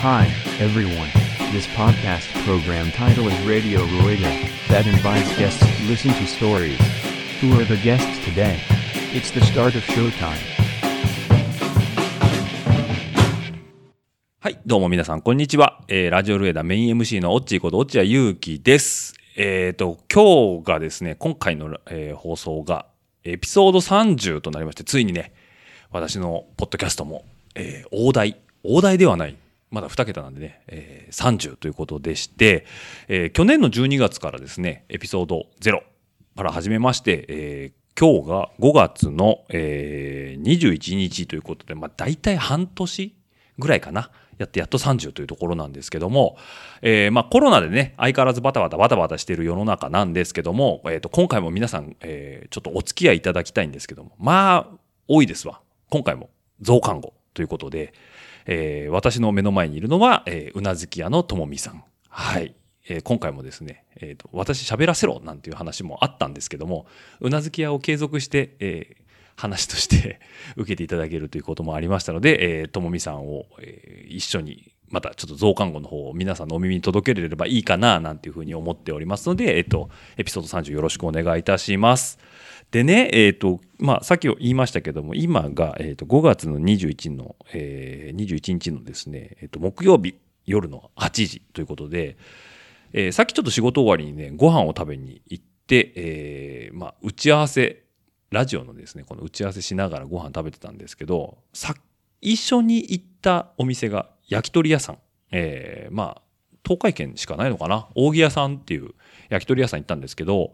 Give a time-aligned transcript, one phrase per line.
[0.00, 0.28] Hi,
[0.60, 1.10] everyone.
[1.50, 4.30] This podcast program title is Radio Rueda,
[4.68, 6.78] that invites guests to listen to stories.
[7.40, 8.60] Who are the guests today?
[9.12, 10.38] It's the start of showtime.
[14.38, 15.80] はい、どうも皆さん、こんにちは。
[15.88, 19.14] えーラジオルエダメイン MC のオッチーこと落合祐樹です。
[19.36, 22.86] えっ、と、今日がですね、今回の、えー放送が、
[23.24, 25.32] エピソード30となりまして、ついにね、
[25.90, 27.24] 私のポッドキャストも、
[27.56, 29.36] えー大台、大台ではない、
[29.70, 32.66] まだ2桁なんでね、えー30ということでして、
[33.08, 35.82] えー去年の12月からですね、エピソード0
[36.36, 43.16] から始めまして、えー今日が5月の、えー21日ということで、まあ、大体半年
[43.58, 44.10] ぐらいかな。
[44.38, 46.36] やってやっと30というところなんですけども、
[46.80, 55.60] えーまあコロナでね、相変わらずバタバタバタバタしている世の中なんですけども、えーと、今回も皆さん、えーちょっとお付き合いいただきたいんですけども、まあ、多いですわ。
[55.90, 56.30] 今回も
[56.60, 57.92] 増刊号ということで、
[58.48, 61.84] えー私の目の前にいるのは、えーうなずき屋のともみさん。
[62.08, 62.54] はい。
[62.88, 66.86] えー今回もですね、えーと、私喋らせろなんていう話もあったんですけども、
[67.20, 70.18] うなずき屋を継続して、えー話として
[70.56, 82.18] 受けていただけるということもありましたので、えーともみさんを、えー一緒に、またちょっと増刊号の方を皆さんのお耳に届けれればいいかな、なんていうふうに思っておりますので、えっ、と、エピソード30よろしくお願いいたします。
[82.70, 92.16] でね、えっ、と、まあ、さっき言いましたけども、今が、えっ、と、5月の21の、えー21日のですね、えっ、と、木曜日夜の8時ということで、
[92.92, 97.84] えーさっきちょっと仕事終わりにね、ご飯を食べに行って、えーまあ、打ち合わせ、
[98.30, 101.74] ラジオのですね、この打ち合わせしながらご飯食べてたんですけど、さ、
[102.20, 104.98] 一緒に行ったお店が焼き鳥屋さん。
[105.30, 106.22] えーまあ、
[106.64, 108.90] 東海圏しかないのかな扇屋さんっていう
[109.28, 110.52] 焼き鳥屋さん行ったんですけど、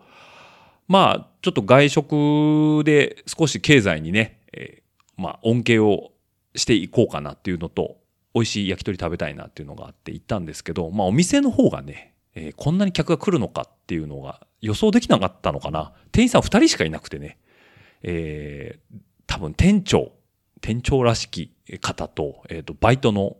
[0.89, 6.13] まあ、ちょっと外食で少し経済にね、えーまあ、恩恵を
[6.55, 7.97] していこうかなっていうのと、
[8.35, 15.93] 美味しい焼き鳥食べたいなっていうのがあって行ったんですけど、まあ、お店の方がね、えーこんなに客が来るのかっていうのが予想できなかったのかな。
[16.11, 17.39] 店員さん2人しかいなくてね、
[18.03, 20.13] えー多分店長、
[20.61, 23.37] 店長らしき方と、えっ、と、バイトの、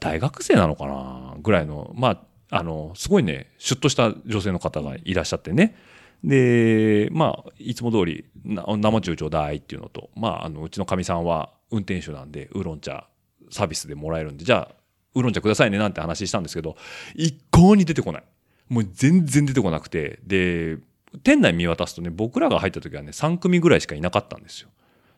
[0.00, 5.76] 大学生なのかなぐらいの、まあ、あの、すごいね、シュッとした女性の方がいらっしゃってね。
[6.24, 13.06] で、まあ、いつも通り、生中ちょうだいっていうのと、まあ、あの、うちのかみさんは運転手なんで、ウーロン茶
[13.50, 14.74] サービスでもらえるんで、じゃあ、
[15.14, 16.76] ウーロン茶くださいねなんて話したんですけど、
[17.14, 18.22] 一向に出てこない。
[18.68, 20.78] もう全然出てこなくて、で、
[21.22, 24.68] 店内見渡すとね、僕らが入った時はね、3組ぐらいしかいなかったんですよ。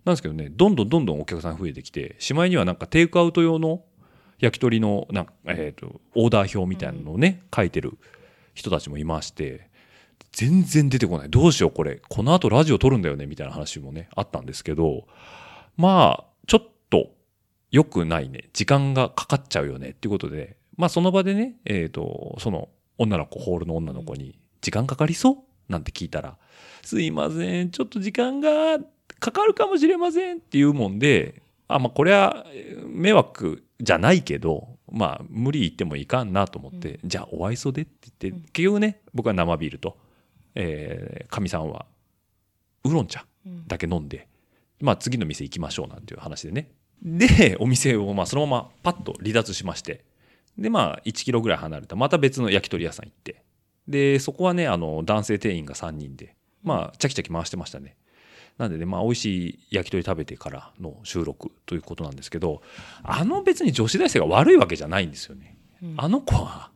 [0.04, 3.82] なんですけどね、どんどんどんどんお客さん増えてきて、しまいにはなんかテイクアウト用の
[4.38, 7.98] 焼き鳥のなんか、えー、とオーダー表みたいなのをね、書いてる
[8.54, 9.67] 人たちもいまして、
[10.32, 11.30] 全然出てこない。
[11.30, 12.00] どうしようこれ。
[12.08, 13.26] この後ラジオ撮るんだよね。
[13.26, 15.06] みたいな話もね、あったんですけど、
[15.76, 17.10] まあ、ちょっと
[17.70, 18.48] 良くないね。
[18.52, 19.90] 時間がかかっちゃうよね。
[19.90, 22.68] っていうことで、まあその場でね、えっ、と、その
[22.98, 25.36] 女の子、ホールの女の子に、時間かかりそう？
[25.68, 26.36] なんて聞いたら、
[26.82, 28.78] すいません、ちょっと時間が
[29.18, 30.38] かかるかもしれません。
[30.38, 39.98] っていうもんで、あ、まあこれはえー迷惑じゃないけど、まあ無理言ってもいかんなと思って、じゃあお愛想でって言って、結局ね、僕は生ビールと、
[40.54, 41.86] えー、かみさんは
[42.84, 43.24] ウーロン茶
[43.66, 44.28] だけ飲んで、
[44.80, 46.70] まあ次の店行きましょうなんていう話でね。
[47.02, 50.04] で、お店をまあそのままパッと離脱しまして、
[50.56, 53.42] で、まあ1キロぐらい離れたまた別の焼き鳥屋さん行って、
[53.88, 57.96] で、そこはね、あの、男性店員が3人で、まあ、チャキチャキ回してましたね。
[58.58, 62.60] なんでね、まあ、美味しい焼き鳥食べてからの収録ということなんですけど、
[63.02, 65.56] あの別に女子大生が悪いわけじゃないんですよね。
[65.96, 66.70] あの子は、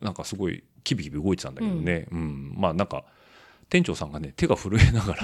[0.00, 3.04] なんかすごいキビキビ動いてたんだけどね、うん、まあなんか、
[3.68, 5.22] 店長さんがね、手が震えながら、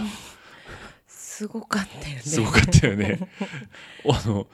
[1.06, 2.20] すごかったよね。
[2.22, 3.18] すごかったよね。
[4.08, 4.46] あの、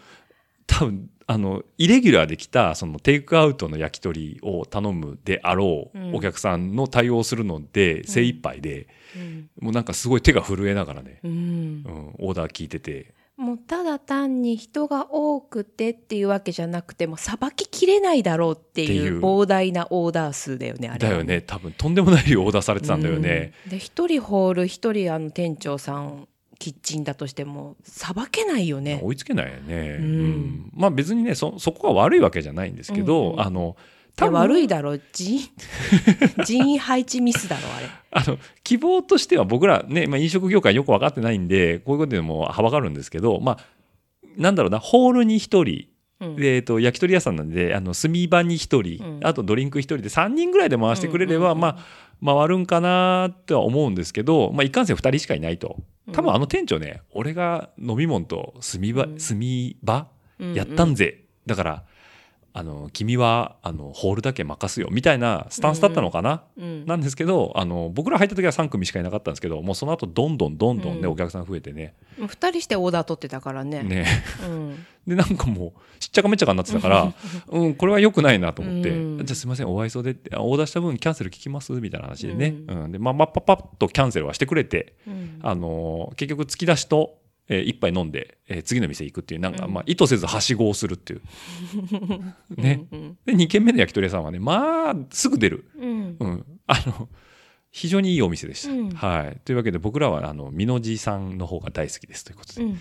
[0.67, 6.15] 多分、あの、イレギュラーで来た、そのテイクアウトの焼き鳥を頼むであろううん。
[6.15, 9.51] お客さんの対応をするので精一杯で、うん。
[9.61, 11.31] もうなんかすごい手が震えながらね、うん。
[11.31, 19.17] うん、オーダー聞いてて、もうただ単に人が多くてっていうわけじゃなくてもさばききれないだろうっていいう。
[19.17, 23.53] う膨大なオーダー数だよねあれはだよね、多分とんでもない量オーダーされてたんだよね。
[23.67, 23.71] うん。
[23.71, 26.29] で一人ホール一人あの店長さん
[26.61, 29.01] キッチンだとしてもさばけないよね。
[29.03, 29.99] 追いつけないよね。
[30.01, 30.05] うん。
[30.05, 30.71] うん。
[30.73, 33.41] まあ別にねそ、そこが悪いわけじゃないんですけど、うんうん。
[33.41, 33.77] あの、
[34.21, 35.41] いや悪いだだろ人
[36.45, 37.87] 人員配置ミスだろあれ。
[38.11, 43.59] あの、希望としては僕らね、まあ、飲食業界よく分かってないんで、こういうことでもはばかるんですけど、まあ、
[44.37, 45.87] なんだろうな、ホールに一人、
[46.21, 46.37] うん。
[46.37, 49.21] で、えっと、焼き鳥屋さんなんで、あの、炭場に一人、うん。
[49.23, 51.75] あとドリンク一人で3人ぐらいで回してくれれば、うんうんうん
[52.23, 55.77] まあ、回るんかなとは思うんですけど、まあ、いかんせん2人しかいないと。
[56.13, 59.19] 多分あの店長ね、俺が飲み物と炭場、うん。
[59.19, 59.41] 炭
[59.83, 60.07] 場
[60.39, 60.55] うん。
[60.55, 61.25] やったんぜ。
[61.47, 61.85] だから、
[62.55, 66.87] あの君はあのホールだけ任すよみたいなスタンスだったのかな、うん。
[66.87, 71.07] なんですけどあの僕ら入った時は3組しかいなかったんですけどもうその後どんどんどんどんね、うん。
[71.13, 71.95] お客さん増えてね。
[72.19, 73.83] もう二人してオーダー取ってたからね。
[73.83, 74.07] ね。
[74.47, 74.87] うん。
[75.07, 77.13] でなんかもうしっちゃかめっちゃかになってたから、
[77.49, 79.25] うん、これは良くないなと思って、うん。
[79.25, 82.93] じゃあすいませんお会いそうでってあオーダーした分キャンセル聞きますみたいな話でね、うん。
[82.93, 85.39] でまあまあパッパッとキャンセルはしてくれて、うん。
[85.43, 89.73] あのー結局突き出しと、えー一杯飲んで、えー次の店行くっていうなんか、うん。
[89.73, 91.23] まあ、意図せずはしごをするっていう。
[92.57, 92.87] ね。
[92.91, 96.17] うんで2軒目の焼き鳥屋さんはねまあすぐ出る、うん。
[96.19, 97.09] うん、あの
[97.71, 98.91] 非常にいいお店でした、うん。
[98.91, 102.81] はい、というわけで僕らはあの美濃寺さんの方が大好きですということで、うん。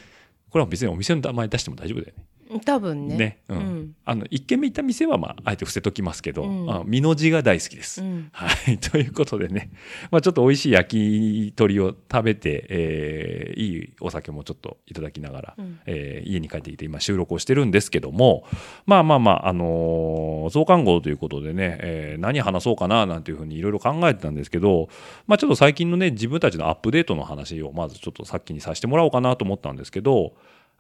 [0.49, 2.25] これは別にお店の名前出しても大丈夫だよね
[2.59, 3.17] 多分ね。
[3.17, 3.95] ねうんうん。
[4.05, 8.01] あの1軒目行った店は、まあ、あえて伏せときますけど、うんあ美濃寺が大好きです。
[8.01, 8.77] うんはい。
[8.79, 9.71] ということでね、
[10.11, 18.45] まあ、ちょっと美味しい焼き鳥を食べて、えーいいお酒もちょっといただきながら、うんえー家に帰ってきて今収録をしてるんですけども、
[18.85, 24.89] まあまあまあ、あのー増刊号ということでね、えー何話そうかななんていうふうにいろいろ考えてたんですけど、
[25.27, 30.33] まあちょっと最近のね、自分たちのアップデートの話をまずちょっとさっきにさせてもらおうかなと思ったんですけど、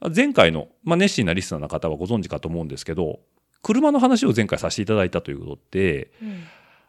[0.09, 3.19] 前回の、まあ、熱心なリスナーの方はご存知かと思うんですけど、
[3.61, 6.43] 車の話を前回させていただいたということで、うん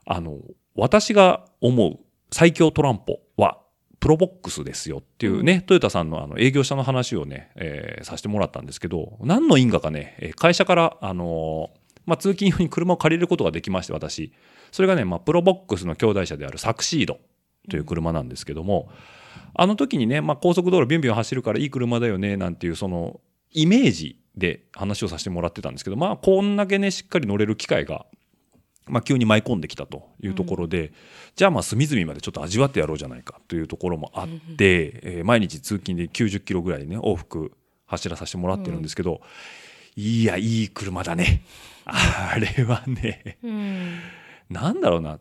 [0.05, 0.38] あの、
[0.75, 1.99] 私が思う
[2.31, 3.59] 最強トランポは、
[4.00, 14.32] プロボックスですよっていうね、トヨタさんのあの営業者の話をね、えーさせてもらったんですけど、何の因果かね、えー会社から、あのーまあ、通勤用に車を借りることができまして、私。
[14.73, 17.20] それがね、まあ、プロボックスの兄弟車であるサクシード
[17.70, 18.91] という車なんですけども、
[19.55, 23.20] あの時にね、まあ、高速道路ビュンビュン走るからいい車だよね、なんていう、その、
[23.52, 28.06] イメージで話をさせてもらってたんですけど、まあ、こんだけね、しっかり乗れる機会が、
[28.87, 30.93] まあ、急に舞い込んできたというところで、
[31.37, 37.52] じゃあまあ隅々までちょっと味わってやろうじゃないかというところもあって、えー毎日通勤で90キロぐらいね往復
[37.87, 39.20] 走らさせてもらってるんですけど、
[39.94, 41.44] いやいい車だね。
[41.84, 43.99] あれはねうん。
[44.50, 45.20] なんだろうな。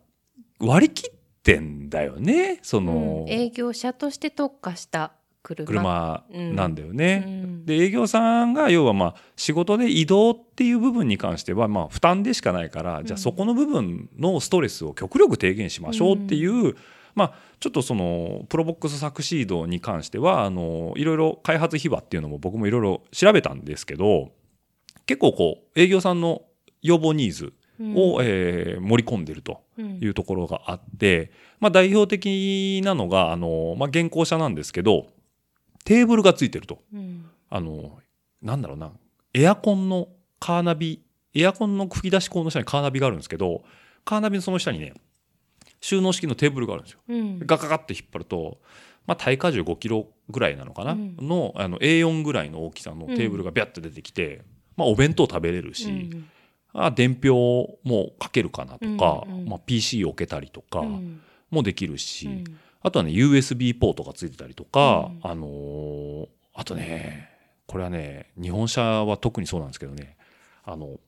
[0.60, 1.21] 割り切って
[1.60, 5.66] んだよねその、うん営業者として特化した車。
[5.66, 6.24] 車
[6.54, 7.24] なんだよね。
[7.26, 16.76] うんで営業さんが要はまあ仕事で移動っていう部分に関してはまあ負担でしかないから、じゃあそこの部分のストレスを極力低減しましょうっていう、
[17.14, 24.32] まあちょっとそのプロボックスサクシードに関してはあのいろいろ開発秘話っていうのも僕もいろいろ調べたんですけど
[25.06, 26.42] 結構こう営業さんの
[26.82, 27.54] 要望ニーズ
[27.96, 30.00] を、えー盛り込んでるとうん。
[30.02, 35.08] いうところがあって、まあ、代表的なのがあの、まあ、現行車なんですけど
[35.86, 36.80] テーブルがついてると。
[36.94, 37.26] うん。
[37.50, 38.00] あの、
[38.42, 38.92] なんだろうな、
[39.34, 40.08] エアコンの
[40.40, 41.02] カーナビ、
[41.34, 43.64] エアコンの吹き出し口の下にカーナビがあるんですけど、
[44.06, 44.94] カーナビのその下にね、
[45.80, 47.00] 収納式のテーブルがあるんですよ。
[47.08, 47.40] うん。
[47.40, 48.60] ガガガって引っ張ると、
[49.08, 51.18] まあ、耐荷重5キロぐらいなのかな、うん。
[51.20, 54.44] のあの A4 ぐらいの大きさのテーブルがビャッと出てきて、
[54.78, 56.30] まあ、お弁当食べれるし、うん
[56.74, 61.22] あ伝票も書けるかなとか、うんうんまあ、PC 置けたりとかうん。
[61.50, 62.44] もできるし、うん。
[62.82, 65.32] あとはね、USB ポートがついてたりとか、うん。
[65.32, 67.30] あのーあとね、
[67.66, 70.18] これはね、日本車は特にそうなんですけどね、
[70.66, 71.00] あの、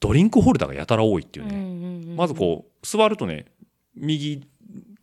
[0.00, 2.16] ドリンクホルダーがやたら多いっていうね、うん。
[2.16, 3.46] まずこう、座るとね、
[3.94, 4.46] 右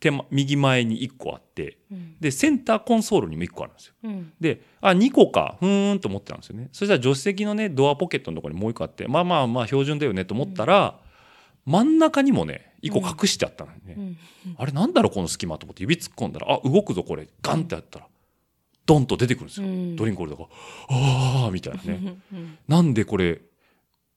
[0.02, 3.94] 手ま、右前に1個あって、うんで、センターコンソールにも1個あるんですよ。
[4.04, 6.68] うんで、あ、2個か、ふーんと思ってたんですよね。
[6.72, 11.00] そしたら助手席のね、ドアポケットのところにもう1個あって、まあまあまあ標準だよねと思ったら、
[11.64, 13.94] 真ん中にもね、1個隠してあったのね。
[13.96, 14.18] うん
[14.58, 17.28] あれなんだろうこの隙間と思って指突っ込んだら、あ、動くぞこれ。
[17.40, 18.06] ガンってやったら、
[18.86, 19.68] ドンと出てくるんですよ。
[19.68, 20.48] うんドリンクホルダーが。
[20.88, 22.16] ああみたいなね。
[22.32, 23.40] うんなんでこれ、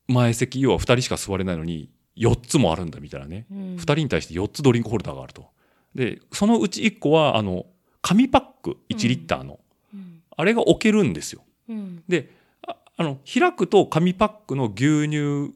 [0.07, 3.45] 前席、要は2人しか座れないのに、4つもあるんだみたいなね。
[3.51, 5.54] うん2人に対して4つドリンクホルダーがあると。
[5.95, 7.65] で、そのうち1個は、あの、
[8.01, 9.59] 紙パック1リッターの、
[9.93, 10.21] うん。
[10.35, 11.41] あれが置けるんですよ。
[11.69, 12.03] うん。
[12.07, 12.29] で、
[12.67, 15.55] ああの、開くと紙パックの牛乳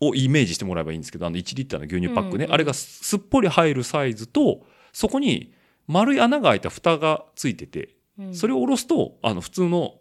[0.00, 5.52] をイメージしてもらえばいいんですけど、あの1リッターの牛乳パックね、うんうんあれがすすっぽり入るサイズと、そこに
[5.88, 8.34] 丸い穴が開いた蓋がついてて、うん。
[8.34, 9.94] それを下ろすと、あの、普通の、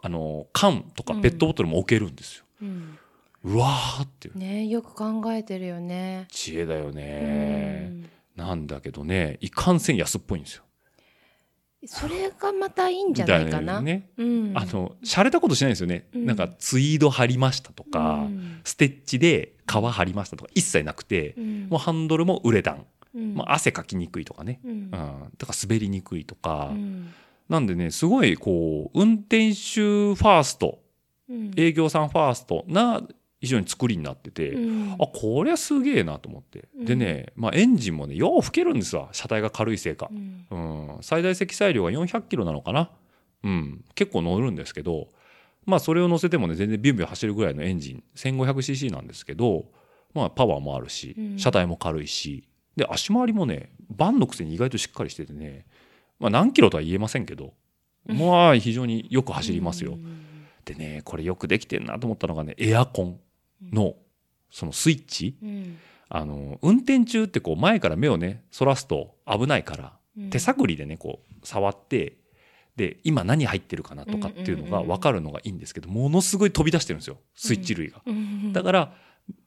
[0.00, 2.44] あの、缶とかペットボトルも置けるんですよ。
[2.62, 2.98] うん。
[3.44, 6.26] うわーってねよく考えてるよね。
[6.30, 7.88] 知恵だようね。
[7.88, 10.64] んなんだけどね、いかんせん安っぽいんですよ。
[11.84, 13.80] それがまたいいんじゃないいかな。
[13.80, 14.10] ね。
[14.16, 14.52] うん。
[14.54, 16.06] あの、洒落たことしないんですよね。
[16.14, 16.26] うん。
[16.26, 18.60] なんか、ツイード貼りましたとか、うん。
[18.62, 21.66] ステッチで皮貼りましたとか一切なくて、うん。
[21.68, 22.86] もうハンドルもウレタン、
[23.16, 23.34] うん。
[23.34, 24.70] まあ、汗かきにくいとかね、うん。
[24.70, 24.90] うん、
[25.38, 27.12] とか滑りにくいとか、うん。
[27.48, 30.78] なんでねすごいこう運転手ファースト
[31.28, 31.52] うん。
[31.56, 33.02] 営業さんファーストな
[33.42, 34.92] 非常に作りになってて、うん。
[34.92, 36.84] あこりゃすげえなと思って、うん。
[36.84, 40.08] でね、まあ、エンジンもねよう吹けるんですわ車体が軽いせいか。
[40.12, 40.46] う、ん。
[40.48, 40.56] う
[40.98, 42.90] ん、最大積載量が400キロなのかな、
[43.42, 45.08] うん、結構乗るんですけど
[45.66, 49.64] まあそれを乗せてもね全然ビュンビュン走るぐらいのエンジン 1500cc なんですけど、
[50.14, 51.38] まあ、パワーもあるしうん。
[51.38, 55.66] 車体も軽いしで足回りもねバンのくせに意外としっかりしててね、
[56.20, 57.54] まあ、何キロとは言えませんけど
[58.06, 59.94] まあ非常によく走りますよ。
[59.94, 60.22] うん。
[60.64, 63.20] でねこれよくできてんなと思ったのがねエアコン
[63.72, 63.94] の
[64.50, 65.36] そのスイッチ。
[65.42, 65.78] うん
[66.14, 70.28] あの運転中ってこう前から目をねそらすと危ないからうん。
[70.28, 72.18] 手探りでねこう触って
[72.76, 78.02] で今何入ってるかなとかっていうのが分かるのがいいんですけどものすごい飛び出してるんですよスイッチ類が。
[78.04, 78.94] うんだから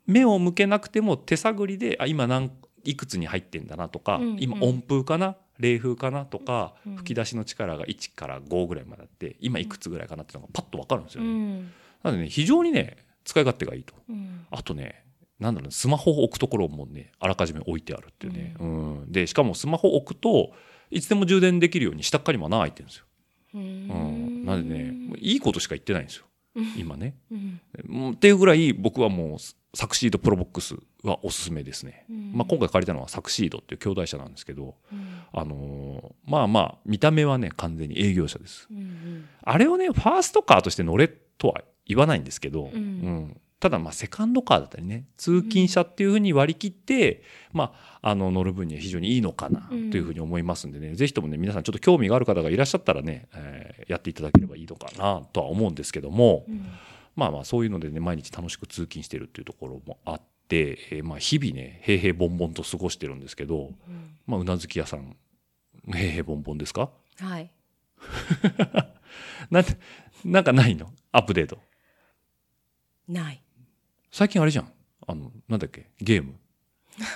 [0.07, 2.51] 目を向けなくても手探りであ今何
[2.83, 4.37] いくつに入ってんだなとか、うんうん。
[4.39, 6.95] 今温風かな冷風かなとか、うん。
[6.95, 11.29] 吹き出しの力が1から5ぐらいまであって今いくつぐらいかなっていうのがパッと分かるんですよね。
[11.29, 11.71] うん。
[12.01, 13.93] なのでね非常にね使い勝手がいいと。
[14.09, 14.45] うん。
[14.51, 15.03] あとね
[15.39, 19.11] なんだろうねスマホを置くところもねあらかじめ置いてあるっていうね、うん。
[19.11, 20.53] でしかもスマホを置くと
[20.91, 23.05] いつでも充電できるように下っかにも穴開いてるんですよ。
[23.55, 24.43] ううん。
[24.43, 26.25] ん、なんでねいいことしか言ってないんですよ。
[26.77, 27.15] 今ね。
[27.31, 27.59] うん。
[27.89, 29.37] うんっていうぐらい僕はもう
[29.77, 32.05] サクシードプロボックスはおすすめですね。
[32.09, 32.31] うん。
[32.33, 35.19] まあ、今回借りたのはサクシードっていう兄弟車なんですけど、うん。
[35.33, 38.67] あのーまあまあ見た目はね完全に営業車です。
[38.71, 39.25] うん。
[39.43, 42.73] あれをねファーストカーとして乗れとは言わないんですけど、うん。
[42.73, 43.41] うん。
[43.59, 47.23] ただまあセカンドカーだったりね通勤車っていうふうに割り切って、
[47.53, 49.93] まあ、あの乗る分には非常にいいのかなとうん。
[49.93, 56.65] いうふうに思いますんでね、ぜひともね皆さんちょっと興味がある方がいらっしゃったらね、えーやっていただければいいのかなとは思うんですけども、うん。
[57.15, 64.17] まあまあそういうのでね毎日楽しく通勤してるっていうところもあって、えーまあ日々ね平々凡々と過ごしてるんですけど、うん。
[64.27, 65.15] まあ、うなずき屋さん
[65.91, 66.89] 平々凡々ですか？
[67.19, 67.49] はい。
[69.49, 69.77] なんて
[70.23, 70.91] なんかないの？
[71.11, 71.59] アップデート
[73.07, 73.41] ない。
[74.11, 74.71] 最近あれじゃん。
[75.07, 75.89] あのなんだっけ？
[76.01, 76.33] ゲーム。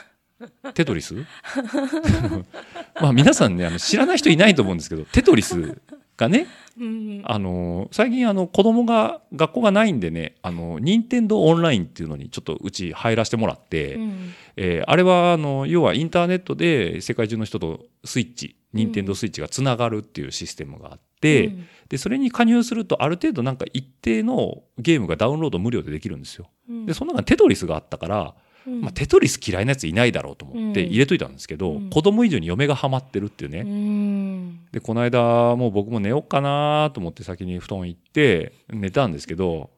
[0.73, 1.15] テトリス？
[3.01, 5.81] まあ皆さんねあの知らない人いないと思うんですけどテトリス
[6.17, 6.47] がね
[6.79, 7.21] うん。
[7.25, 14.33] あの最近あの子供が学校がないんでねあの任天堂オンラインっていうのにちょっとうち入らせてもらって、うん。
[14.55, 26.47] えーあれはあの要はインターネットで世界中の人とスイッチ任天堂スイッチがつながるっていうシステムがあって、うんでそれに加入するとある程度なんか一定のゲームがダウンロード無料でできるんですよ。
[26.69, 28.35] うんでその中にテトリスがあったから、
[28.67, 33.61] うんまあ、テトリス嫌いなやついないだろうと思ってうん入れといたんですけど、うん子供以上に嫁がハマってるっていうね。
[33.61, 39.71] うんでこの間もう僕も寝ようかなと思って先に布団行って寝たんですけど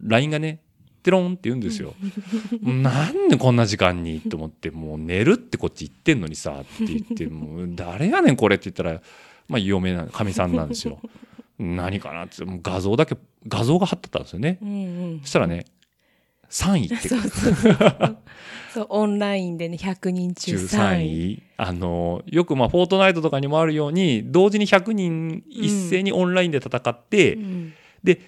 [0.00, 0.60] LINE がね
[1.02, 1.94] テロンって言うんですよ。
[2.62, 9.00] なんでこんな時間にと思ってもう寝るってこっち言ってんのにさって言ってもう誰やねんこれって言ったら、
[9.48, 10.98] まあ、嫁なかみさんなんですよ。
[11.58, 13.16] 何かなってもう画像だけ
[13.48, 14.58] 画像が貼ってたんですよね。
[14.62, 14.74] うんう
[15.16, 15.20] ん。
[15.22, 15.64] そしたらね
[16.50, 17.08] 3位って。
[17.08, 17.54] そうそう。
[17.54, 18.16] そう
[18.72, 21.42] そうオンラインでね100人中中3 3位位。
[21.56, 27.72] あのよくまあフォートナイトとかにもあるように同時に100人一斉にオンラインで戦って、うん。
[28.04, 28.20] で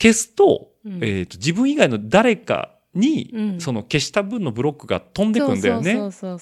[0.00, 0.94] 消すと,、うん。
[1.02, 3.60] えーと自分以外の誰かに、うん。
[3.60, 5.94] その消した分のブロックが飛んでくんだよね。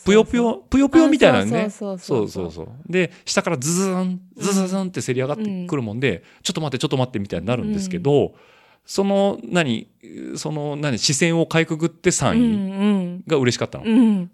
[0.04, 1.64] ぷよぷよぷよぷよみたいなのね。
[1.64, 2.50] あそうそそうう。
[2.52, 8.34] そうで下からズズンズズズンってせり上がってくるもんで、ちょっと待ってちょっと待ってみたいになるんですけど、
[8.84, 9.88] その何
[10.36, 13.24] その何視線をかいくぐってう3位ん。
[13.26, 13.84] が嬉しかったの。
[13.84, 13.96] うん。
[14.00, 14.30] うん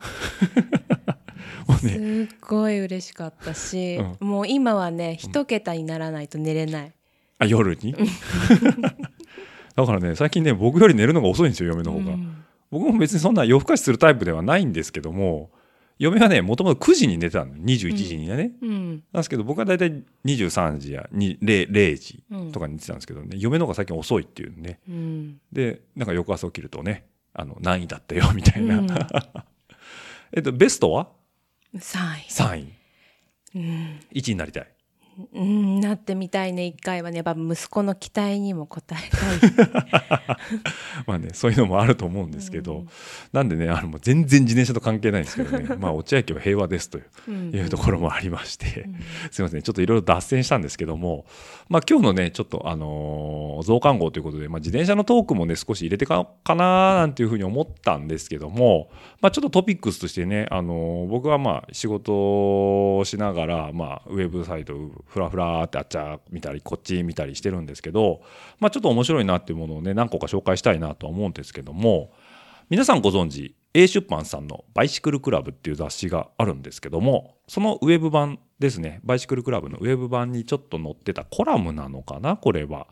[1.79, 6.93] すっごい嬉しかったし、うもう今はね一桁にならないと寝れない、
[7.39, 7.95] あ夜に？
[9.75, 12.45] だからね最近ね僕より寝るのが遅いんですよ嫁の方が、うん。
[12.71, 15.51] 僕も別にそんな夜更かしするタイプではないんですけども
[15.99, 18.89] 嫁はねもともと9時に寝てたの21時にね、うん。
[19.13, 24.81] なんですけど僕は大体23時やに 0, 0時うんとかに寝てたんですけどね、嫁の方が最近遅いっていうね。
[24.89, 25.41] うん。
[25.53, 28.89] でなんか翌朝起きるとねあの何位だったよ みたいな、うん。
[30.35, 31.09] えっとベストは
[31.75, 31.81] ？3
[32.29, 34.01] 3位位、うん。
[34.13, 34.72] 1位になりたい
[35.35, 36.65] うん、なってみたいね。
[36.65, 39.01] 一回はねやっぱ息子の期待にも応えたい、
[41.07, 42.89] まあねそういうのもあると思うんですけど、うん
[43.33, 45.67] なんでねあのもう全然自転車と関係ないんですけどね。
[45.79, 47.55] まあ落合家は平和ですといううん。
[47.55, 48.97] いうところもありまして、うん。
[49.31, 51.25] すいませんちょっといろいろ脱線したんですけども、
[51.69, 58.91] まあ、今日のねちょっとあのー増刊号ということで、まあ、自転車のトークもね少し入れてかかななんていうふうに思ったんですけども、
[59.21, 62.13] まあ、ちょっとトピックスとしてね、あのー僕はまあ仕事
[62.99, 64.75] をしながら、まあ、ウェブサイト
[65.07, 68.23] ふらふらってあっちゃ見たりこっち見たりしてるんですけど、
[68.61, 72.13] まあ、ちょっと面白いなっていうものをね何個か紹介したいなとは思うんですけども
[72.71, 82.87] 皆さんご存知 A 出版さんの「バイシクルクラブ」っていう雑誌があるんですけどもそのウェブ版ですねバイシクルクラブのウェブ版にちょっと載ってたコラムなのかなこれは。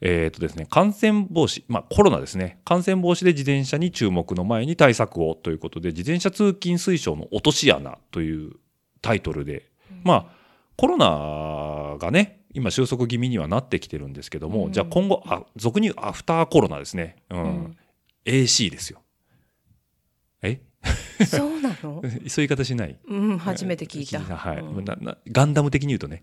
[0.00, 8.52] えーとですね、感染防止、まあ、コロナですね感染防止で自転車に注目の前に対策をということで自転車通勤推奨の落とし穴という
[9.02, 9.68] タイトルで、
[10.04, 10.37] まあ
[10.78, 14.72] コロナがね今収束気味にはなってきてるんですけども、うん。
[14.72, 17.42] じゃあ今後あ俗に言うアフターコロナですね、うん。
[17.42, 17.76] うん。
[18.24, 19.02] AC ですよ。
[20.40, 20.62] え？
[21.26, 21.76] そうなの？
[21.82, 22.96] そういう言い方しない。
[23.08, 24.20] うん初めて聞いた。
[24.20, 24.84] はい、うん。
[24.84, 26.22] ななガンダム的に言うとね、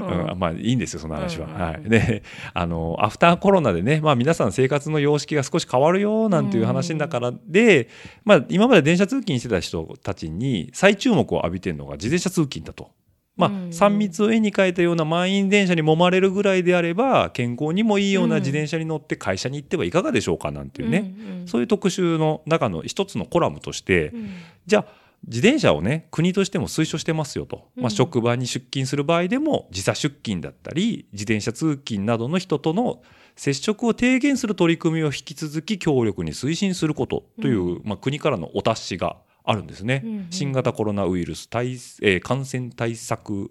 [0.00, 0.30] うん。
[0.30, 1.46] うんまあいいんですよその話は。
[1.46, 2.22] うんはい、で
[2.52, 7.88] あのアフターコロナでね、まあ、皆さん生活の様式が少し変わるよなんていう話だからで、
[8.24, 12.90] まあ、今まで電車通勤してた人たちに再注目を浴びてるのが自転車通勤だと。
[13.36, 21.14] まあ、うん3密を絵に描いたような満員電車に揉まれるぐらいであれば健康にもいいような自転車に乗って会社に行ってはいかがでしょうかなんていうね、
[21.46, 24.30] そういう特集の中の一つのコラムとして、うん。
[24.66, 33.02] じゃあ自転車をね国としても推奨してますよと、まあ、うん職場に出勤する場合でも時差出勤だったり自転車通勤などの人との
[33.36, 40.02] 接触を低減する取り組みを引き続き強力に推進することという、まあ、国からのお達しがあるんですね。
[40.04, 40.26] うんうん。
[40.30, 41.72] 新型コロナウイルス対、
[42.02, 43.50] えー感染対策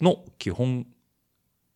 [0.00, 0.86] の基本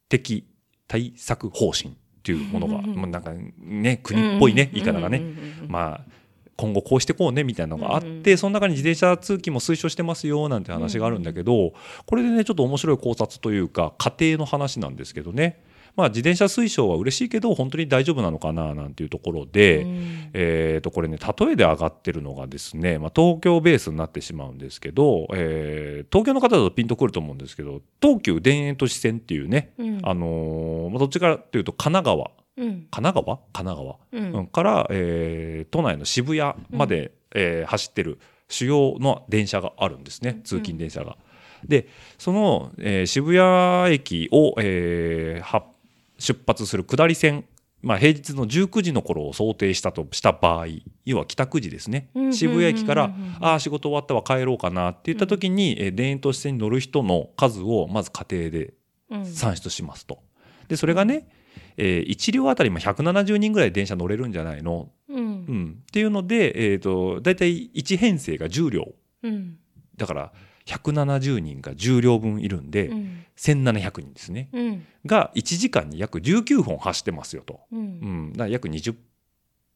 [0.09, 0.47] 的
[0.89, 5.23] 対策方針というものが、うんうんうんまあ、なんかね国っぽいね、言い方がね、
[5.69, 6.11] まあ
[6.57, 8.39] 今後こうしてこうねみたいなのがあって、うんうん。
[8.39, 11.73] その中に自転車通勤も推奨してますよなんて話があるんだけど、
[12.07, 15.63] これでねちょっと面白い考察というか家庭の話なんですけどね
[16.01, 20.31] まあ自転車推奨は嬉しいけど本当に大丈夫なのかななんていうところで、うん。
[20.33, 30.01] えー、とこれね例えで上がってるのがですね、まあ、東京ベースになってしまうんですけど、えー東京の方だとピンとくると思うんですけど東急田園都市線っていうね、うん。
[30.03, 32.31] あのーまあ、どっちかというと神奈川。
[32.57, 32.67] うん。
[32.67, 33.37] 神奈川？
[33.53, 33.97] 神奈川？
[34.13, 34.37] うん。
[34.37, 41.17] うんから、えー都内の渋谷まで、えー走ってる主要の電車があるんですね通勤電車が。
[41.67, 41.89] で
[42.19, 45.65] その、えー渋谷駅を、えーは
[46.21, 47.45] 出発する下り線、
[47.83, 50.67] まあ、平日の19時の頃を想定したとした場合
[51.05, 52.11] 要は帰宅時ですね。
[52.15, 53.21] うん渋谷駅からうんうん。
[53.21, 58.75] うんうんああ仕事終わったわ帰ろうかなって言った時に、えー田園都市線に乗る人の数をまず家庭で
[59.11, 59.27] うん。
[59.27, 60.23] 算出しますと。
[60.69, 61.29] でそれがね、
[61.77, 65.17] え1両あたりまあ170人ぐらい電車乗れるんじゃないの、うん。
[65.19, 68.93] うん、っていうので、えー、と大体1編成が10両。
[69.23, 69.57] うん。
[69.97, 70.33] だから
[70.67, 73.25] 170人が10両分いるんで、うん。
[73.37, 74.49] 1700人ですね。
[74.53, 74.87] うん。
[75.07, 78.29] が1時間に約19本走ってますよと、ううん。
[78.29, 78.95] ん、だから約20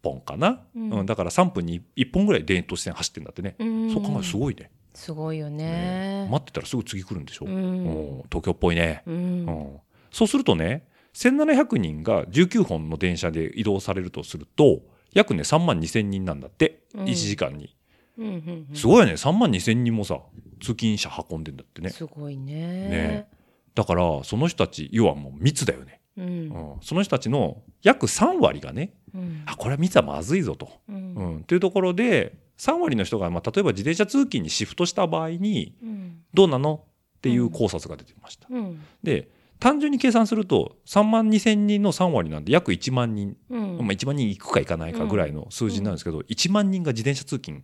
[0.02, 1.02] 本かな、ううん。
[1.02, 3.90] んだから3分に1本ぐらい田園都市線走ってんだってね、うん。
[3.92, 4.70] そう考えるとすごいね。
[4.94, 5.64] すごいよね。
[5.64, 7.84] ね待ってたらすぐ次来るんでしょ、ううん。
[7.84, 9.02] ん東京っぽいね。
[9.06, 9.14] うん。
[9.14, 9.76] うん。
[10.10, 17.04] そうするとね1700人が19本の電車で移動されるとすると約ね3万2,000人なんだって、うん。
[17.06, 17.74] 1時間に。
[18.18, 18.26] うん。
[18.26, 18.66] うん。
[18.70, 18.76] うん。
[18.76, 19.12] すごいよね。
[19.14, 20.20] 3万2,000人もさ
[20.60, 21.90] 通勤者運んでんだってね。
[21.90, 22.54] すごいね。
[22.88, 23.28] ね。
[23.74, 26.26] だからその人たち要はもう密だよね、うん。
[26.26, 26.30] う
[26.76, 26.76] ん。
[26.80, 29.42] その人たちの約3割がねうん。
[29.46, 31.36] あこれは密はまずいぞと、ううん。
[31.38, 36.22] ん、というところで3割の人が、まあ、例えば自転車通勤にシフトした場合にうん。
[36.32, 36.84] どうなの？
[37.18, 38.46] っていう考察が出てました。
[38.50, 38.80] うん。
[39.02, 39.28] で
[39.60, 43.36] 単純に計算すると3万2,000人の3割なんで約1万人。
[43.48, 43.60] うん。
[43.60, 47.62] まあ、1万人行くか行かないかぐらいの数字なんですけど、1万人が自転車通勤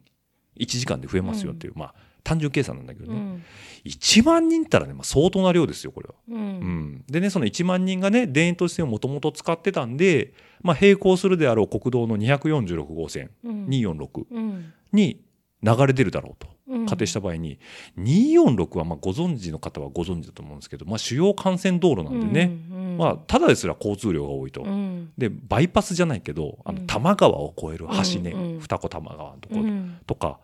[0.58, 3.44] 1時間で増えますよっていう、まあ単純計算なんだけどね、うん。
[3.84, 6.14] 1万人ったらね、まあ、相当な量ですよこれは。
[6.28, 6.60] ううん。
[6.98, 13.66] ん、でねその1万人がね田園都市線をもともと使ってたんで、まあ、並行するであろう国道の246号線うん。
[13.66, 14.72] 246うん。
[14.92, 15.20] に
[15.62, 16.48] 流れ出るだろうと。
[16.68, 16.86] うん。
[16.86, 17.58] 仮定した場合に、
[17.98, 22.96] 246はまあご存知の方はご存知だと思うんですけど、まあ、主要幹線道路なんでね、うん。
[22.96, 24.62] まあ、ただですら交通量が多いと。
[24.62, 25.12] うん。
[25.18, 26.86] でバイパスじゃないけどあのうん。
[26.86, 28.40] 多摩川を越える橋ね、うん。
[28.40, 28.60] うん。
[28.60, 29.98] 二子玉川のところうん。
[30.06, 30.38] とか、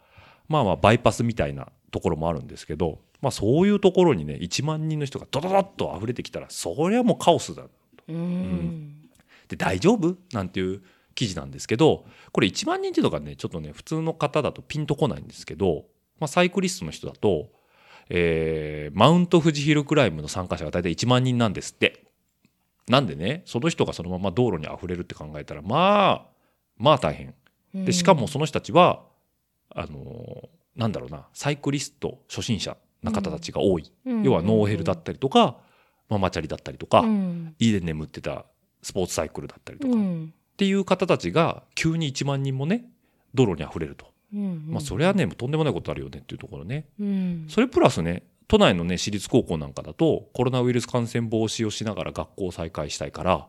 [0.49, 7.65] まあまあバイパスみたいなところもあるんですけど、まあ、そういうところにね1万人の人がドドドッと溢れてきたらそりゃもうカオスだ
[8.09, 9.09] うん。
[9.49, 10.17] で大丈夫？
[10.33, 10.83] なんていう
[11.15, 15.87] 記事なんですけどこれ1万人っていうのがねちょっとね普通の方だとピンとこないんですけど、
[16.21, 17.49] まあ、サイクリストの人だと、
[18.11, 22.05] えーマウント富士ヒルクライムの参加者が大体1万人なんですって。
[22.89, 26.27] なんでねその人がそのまま道路に溢れるって考えたらまあ
[26.77, 27.35] まあ大変。
[27.75, 29.03] でしかもその人たちは
[29.77, 34.23] あのーなんだろうなサイクリスト初心者な方たちが多い、うん。
[34.25, 35.57] 要はノーヘルだったりとか、
[36.11, 37.55] ママチャリだったりとか、うん。
[37.59, 38.45] 家で眠ってた
[38.83, 40.35] スポーツサイクルだったりとか、っうん。
[40.59, 42.85] ていう方たちが急に1万人もね
[43.35, 46.89] 道路に溢れると、うんまあそれはねとんでもないことあるよねっていうところね。
[47.01, 47.47] うん。
[47.49, 53.47] それプラスね都内のね私立高校なんかだとコロナウイルス感染防止をしながら学校を再開したいから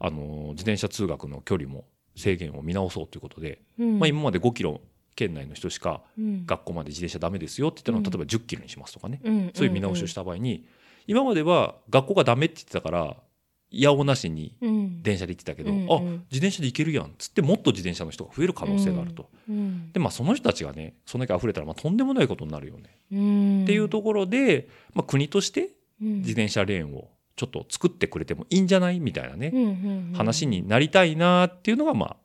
[0.00, 1.84] あのー自転車通学の距離も
[2.16, 3.98] 制限を見直そうということで、うん。
[4.00, 4.80] まあ、今まで5キロ
[5.14, 6.46] 圏内の人しかうん。
[6.46, 8.04] 学校まで自転車ダメですよって言ったのをうん。
[8.04, 10.66] 例えば10キロにしますとかね、うんそういう見直しをした場合に
[11.06, 13.16] 今までは学校がダメって言ってたから
[13.70, 15.02] いやおなしにうん。
[15.02, 16.00] 電車で行ってたけど、うんあ
[16.30, 19.28] 自転車で行けるやんっつってもっと自転車の人が増える可能性があると。
[19.48, 19.92] うん。
[19.92, 22.98] でまあその人たちがねそんだけ溢れたらまあとんでもないことになるよね。
[23.12, 23.62] うん。
[23.64, 26.18] っていうところで、まあ、国としてうん。
[26.18, 29.00] 自転車レーンをちょっと作ってくれてもいいんじゃない？
[29.00, 30.12] みたいなね、うんうんうん。
[30.14, 32.16] 話になりたいなっていうのがまあ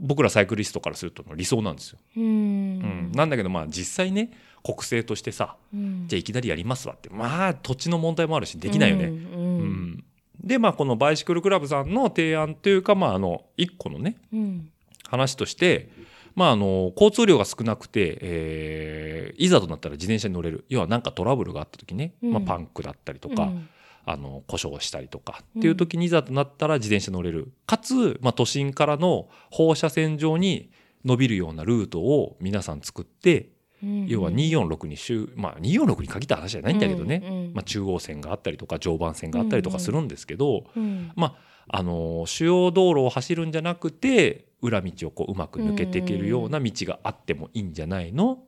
[0.00, 1.98] 僕らサイクリストからするとの理想なんですよ。
[2.16, 2.22] うん。
[2.22, 3.12] うん。
[3.14, 4.30] なんだけどまあ実際ね
[4.64, 6.04] 国政としてさうん。
[6.08, 7.08] じゃあいきなりやりますわって。
[7.10, 9.04] まあ土地の問題もあるしできないよね。
[9.04, 10.04] うんうん。
[10.42, 14.70] でまあこのバイシクルクラブさんの提案というかまああの一個のねうん。
[15.08, 15.88] 話として、
[16.34, 20.64] まあ、あの交通量が少なくて、えーいざとなったら自転車に乗れる。
[20.68, 22.32] 要は何かトラブルがあった時ね、うん。
[22.32, 23.68] まあ、パンクだったりとか、うん
[24.10, 27.52] あの故障したりとかっていう時にいざとなったら自転車乗れる。
[27.66, 30.70] かつ、まあ、都心からの放射線上に
[31.04, 33.50] 伸びるようなルートを皆さん作って、
[33.82, 41.12] うん要は246に週、まあ、246に限った話じゃないんだけどね、うんうんまあ、中央線があったりとか常磐線があったりとかするんですけど、うん。
[41.14, 41.36] ま
[41.68, 48.38] あ、あの主要道路を走るんじゃなくて裏道をこううまく抜けていけるような道があってもいいんじゃないの？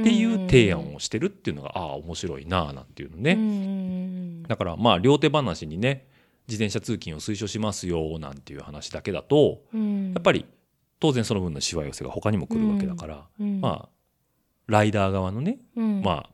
[0.00, 6.06] っていう提案をしてるっていうのがああ面白いなあなんていうのね、うんだからまあ両手話にね
[6.48, 10.12] 自転車通勤を推奨しますよなんていう話だけだとうん。
[10.12, 10.46] やっぱり
[11.00, 13.60] 当然その分のしわ寄せが他にも来るわけだから、うん。
[13.60, 13.88] まあ
[14.66, 16.02] ライダー側のね、うん。
[16.02, 16.30] まあ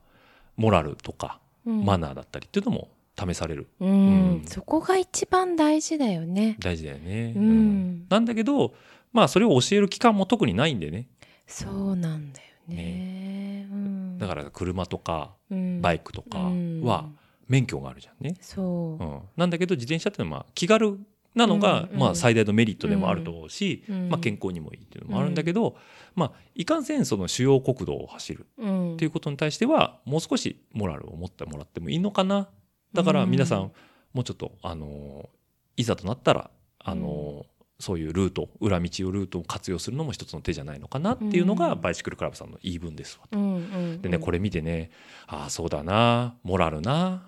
[0.55, 1.83] モラルとかうん。
[1.83, 3.67] マナーだったりっていうのも試される。
[3.79, 3.89] うん。
[3.89, 3.93] う
[4.41, 4.45] ん。
[4.45, 6.55] そこが一番大事だよね。
[6.59, 7.33] 大事だよね。
[7.35, 8.07] うん。
[8.07, 8.73] なんだけど
[9.11, 11.09] まあそれを教える期間も特にないんでね。
[11.47, 13.67] そうなんだよね。
[13.71, 14.17] うん。
[14.17, 15.81] だから車とかうん。
[15.81, 16.81] バイクとかうん。
[16.83, 17.09] は
[17.47, 18.35] 免許があるじゃんね。
[18.41, 19.03] そう。
[19.03, 20.99] うん、なんだけど自転車っていうのはまあ気軽
[21.35, 25.75] なのが、まあ、最大のメリットでもあると思うし、うんまあ、健康にもいいっていうのもあるんだけど、
[26.15, 28.93] まあ、いかんせんその主要国道を走るうん。
[28.93, 32.47] っていうことに対してはもう少しモラルを持ってもらってもいいのかな。
[32.93, 33.71] だから皆さん
[34.13, 35.29] もうちょっとあの
[35.75, 36.49] いざとなったら
[36.79, 37.45] あの、
[37.79, 41.81] そういうルート裏道をルートを活用するのも一つの手じゃないのかなっていうのが、うん。
[41.81, 43.37] バイシクルクラブさんの言い分ですわと。
[43.37, 44.91] うんうんでねこれ見てね
[45.27, 47.23] ああそうだなモラルな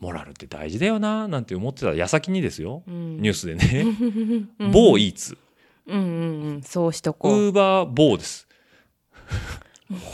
[0.00, 3.18] モラルって大事だよななんて思ってた矢先にですよ、うん。
[3.22, 3.86] ニュースでね。
[4.58, 4.72] うん。
[4.72, 5.38] 某イーツ。
[5.86, 6.62] うんうんうん。
[6.62, 7.48] そうしとウこう。
[7.50, 8.48] ーバーボーです。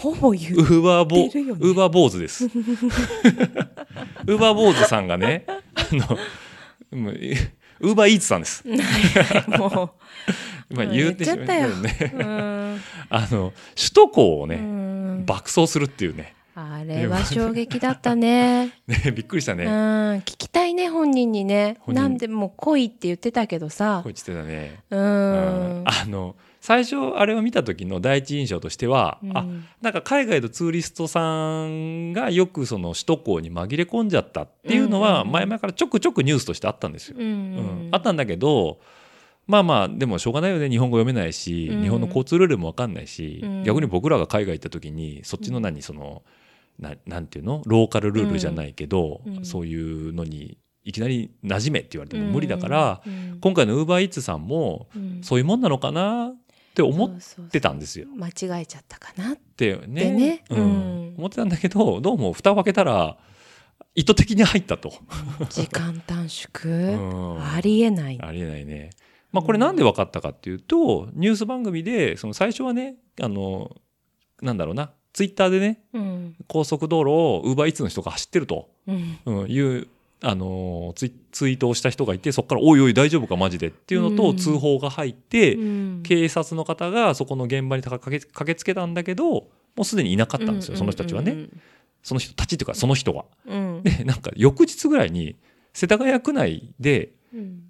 [0.00, 2.44] ほぼ言ウーバーボ ウーバーボーズです。
[2.46, 5.60] ウーバーボーズさんがねあ
[5.92, 6.18] の
[6.98, 7.14] もう
[7.80, 8.62] ウーバーイーツさんです。
[8.68, 8.70] う。
[9.58, 9.94] も
[10.70, 11.68] まあうん言ってしま言ったよ。
[11.68, 12.12] うね。
[13.10, 15.24] あの首都高をうね、ん。
[15.26, 16.34] 爆走するっていうね。
[16.54, 18.72] あれは衝撃だったね。
[18.86, 19.58] ねびっくりしたうん。
[19.58, 19.66] ね。
[19.66, 21.78] 聞きたいね本人にね。
[21.86, 24.00] なんでもう来いって言ってたけどさ。
[24.04, 24.80] こいつってたね。
[24.90, 25.84] ううんん。
[25.86, 29.64] あの最初あれを見た時の第一印象としては、あうん。
[29.80, 37.16] なんか海外のツーリストさんがよくその首都高に紛れ込んじゃったっていうのは前々からちょくちょくニュースとしてあったんですよ。
[37.18, 38.78] うんうんあったんだけど
[39.46, 41.82] まあまあでもしょうがないよね日本語読めないし、うん。
[41.82, 43.64] 日本の交通ルールも分かんないし、うん。
[43.64, 46.22] 逆に僕らが海外行った時にそっちの何その
[46.78, 47.62] ななんていうの？
[47.66, 49.44] ローカルルールじゃないけど、うん。
[49.44, 53.38] そういうのにいきなり馴染めって言われても無理だから、うん。
[53.40, 55.20] 今回のウーバーイーツさんもうん。
[55.22, 56.32] そういうもんなのかな？
[56.88, 58.06] って思ってたんですよ。
[58.16, 63.18] 間違えちゃったかなってねねうん、思ってたんだけどどうも蓋を開けたら
[63.94, 64.92] 意図的に入ったと。
[65.50, 68.90] 時間短縮ありえないありえないね。
[69.32, 73.76] まあこれなんで分かったかっていうと、ニュース番組で、その最初はね、あの、
[74.42, 79.88] なんだろうな、ツイッターでね、うん高速道路をウーバーイーツの人が走ってると、うんうん、いう、
[80.22, 84.36] あのツイ、ツイートをした人がいて、そこから、おいおい大丈夫かマジでっていうのとうん。
[84.36, 86.02] 通報が入って、うん。
[86.02, 91.48] 警察の方がそこの現場に駆けつけたんだけど、もうすでにいなかったんですよ、その人たちはね。
[92.02, 93.24] その人たちっていうか、その人は。
[93.46, 93.82] うんうん。
[93.82, 95.36] で、なんか翌日ぐらいに、
[95.72, 97.62] 世田谷区内で、うん。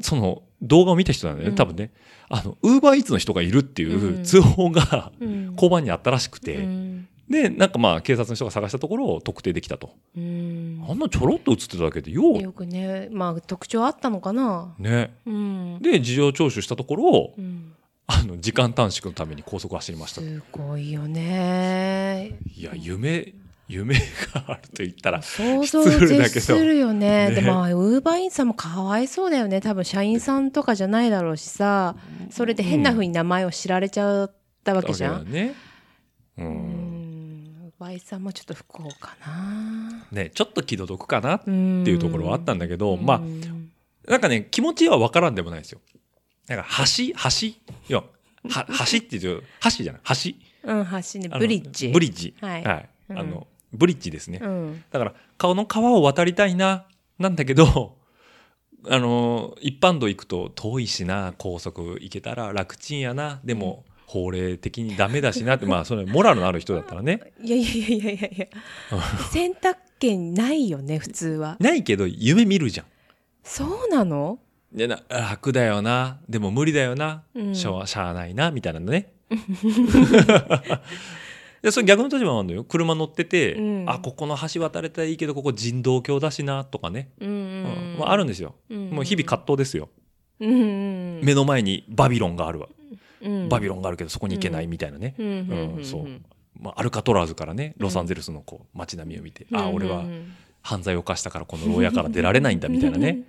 [0.00, 1.56] その動画を見た人なんだよね、うん。
[1.56, 1.92] 多分ね。
[2.28, 4.24] あの、ウーバーイーツの人がいるっていううん。
[4.24, 5.52] 通報がうん。
[5.52, 9.90] 交番にあったらしくて、うんで、なんかまあ警察の人が探したところを特定できたと。
[10.16, 10.84] うん。
[10.88, 14.74] あんなちょろっと映ってただけでよう、よくねまあ特徴あったのかな。
[14.78, 15.14] ね。
[15.26, 15.78] うん。
[15.80, 17.72] で、事情聴取したところ、うん。
[18.06, 20.20] あの、時間短縮のために高速走りました。
[20.20, 22.38] すごいよね。
[22.54, 23.32] いや、夢、
[23.66, 27.30] 夢があると言ったら、想像絶するよね。
[27.30, 27.34] ね。
[27.36, 29.62] でもウーバーインさんもかわいそうだよね。
[29.62, 31.96] 多分社員さんとかじゃないだろうしさ。
[32.30, 35.26] それで変な風に名前を知られちゃったわけじゃん。
[36.38, 36.91] うん
[37.82, 40.06] んウーバーインさんもちょっと不幸かな。
[40.10, 43.70] ね、ちょっと気の毒かなっっていいうところはあったんだけど、まあ、うん
[44.08, 45.80] なんかね、気持ちはわからんでもないですよ。
[46.48, 47.56] なんか、橋、橋、い
[47.88, 48.02] や、
[48.50, 50.32] は 橋って言うと、橋じゃない、橋？
[50.64, 51.28] うん橋ね。
[51.38, 51.88] ブリッジ。
[51.88, 52.34] ブリッジ。
[52.40, 52.88] はい。
[53.10, 53.18] うん。
[53.18, 54.40] あの、ブリッジですね。
[54.42, 54.84] うん。
[54.90, 56.86] だから、顔の川を渡りたいな、
[57.18, 57.96] なんだけど、
[58.88, 67.32] あの、一般道行くと遠いしな、高速行けたら楽ちんやな、でも、法令的にダメだしなって、まあ、それ、モラルのある人だったらね。
[67.42, 68.46] いやいやいやいやいや。
[69.32, 71.56] 選択けないよね普通は。
[71.60, 72.86] ないけど夢見るじゃん。
[73.44, 74.40] そうなの？
[74.72, 76.18] でな楽だよな。
[76.28, 77.54] でも無理だよな、うん。
[77.54, 79.12] しょうしゃあないなみたいなのね。
[81.62, 82.64] でそれ逆の立場もあるのよ。
[82.64, 83.84] 車乗ってて、うん。
[83.86, 87.38] あここの橋渡れたらいいけどここ人道橋だしなとかね、うんううん。
[87.94, 87.96] ん。
[88.00, 89.88] まあ、あるんですよ、うんもう日々葛藤ですよ、
[90.40, 90.54] うんう
[91.20, 92.81] ん目の前にバビロンがあるわ、うん
[93.48, 95.80] バビロンがあるけどそこに行けないみたいなね、うん。
[95.82, 96.06] そう。
[96.60, 100.04] まあ、アルカトラーズからねロサンゼルスのこう街並みを見て、あ俺は
[100.62, 103.24] 犯罪を犯したからこの牢屋から出られないんだみたいなね、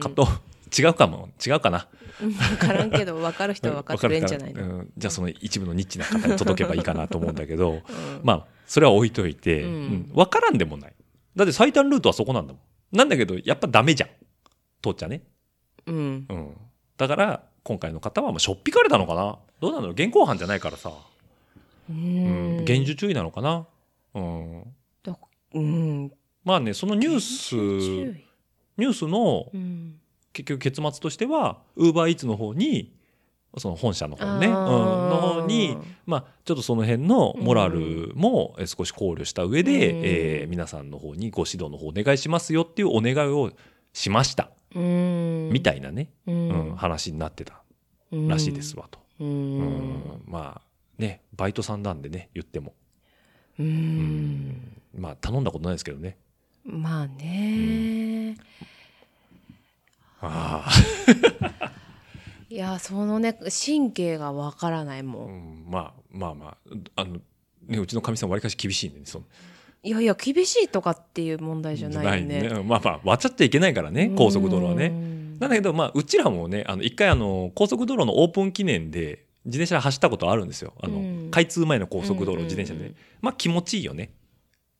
[0.00, 0.82] 葛藤。
[0.82, 1.28] 違うかも。
[1.44, 1.86] 違うかな。
[2.18, 4.92] 分からんけど分かる人は分かってくれんじゃないの、うん。
[4.96, 7.80] じゃあその一部のニッチな方に届けばいいかなと思うんだけど うん。
[8.22, 9.68] まあそれは置いといて、うん。
[9.68, 10.10] うん。
[10.14, 10.92] 分からんでもない。
[11.36, 12.96] だって最短ルートはそこなんだもん。
[12.96, 14.08] なんだけどやっぱダメじゃん。
[14.82, 15.22] 通っちゃね、
[15.86, 16.26] うん。
[16.28, 16.56] うん、
[16.96, 19.38] だから今回の方はもうしょっぴかれたのかな？
[19.60, 19.88] どうなの？
[19.88, 20.92] 現行犯じゃないからさ、
[21.90, 23.66] ううんん厳重注意なのかな、
[24.14, 24.62] うん、
[25.02, 25.18] だ
[25.54, 26.12] うん。
[26.44, 27.56] まあねそのニュース
[28.76, 29.98] ニュースのうん。
[30.34, 32.92] 結局結末としてはウーバーイーツの方に
[33.56, 40.00] その本社の方ね、うん、の方に、まあ、ちょっとその辺のモラルもえ少し考慮した上で、うん。
[40.04, 43.52] えー皆さんの方にご指導の方お願いしますよっていうお願いを
[43.92, 47.62] しました、うんみたいなね、ううんん話になってた
[48.10, 48.98] らしいですわと、
[50.26, 50.62] まあ
[50.98, 52.74] ねバイトさんなんでね言っても、
[53.58, 54.80] うん。
[54.96, 56.16] まあ頼んだことないですけどね。
[56.64, 58.36] まあね。
[60.20, 60.66] あ
[62.48, 66.56] いやそのね神経がわからないもあ、うんん、まあまあまあ。
[66.96, 67.20] あの、
[67.66, 69.24] ね、うちのかみさんわりかし厳しいんでねその
[69.84, 72.48] いやいや厳しいとかっていう問題じゃないよね。
[72.48, 74.88] じゃまあまあ割っちゃいけないからね高速道路はね。
[74.88, 80.72] ねなんだけどまあうちらもねあの一回あの高速道路のオープン記念で自転車で走ったことあるんですよ。
[80.82, 81.30] あの、うん。
[81.30, 84.10] 開通前の高速道路うん自転車で、まあ気持ちいいよね。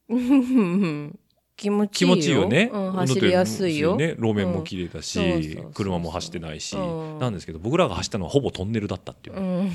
[0.09, 1.24] 気持ち
[1.57, 2.49] 気持ちいいよ。
[2.49, 7.19] ね、うん、走りやすいよ、ね、路面も綺麗だし、車も走ってないし、うん。
[7.19, 9.71] なんですけど僕らが走ったのはほぼトンネルだったっていう。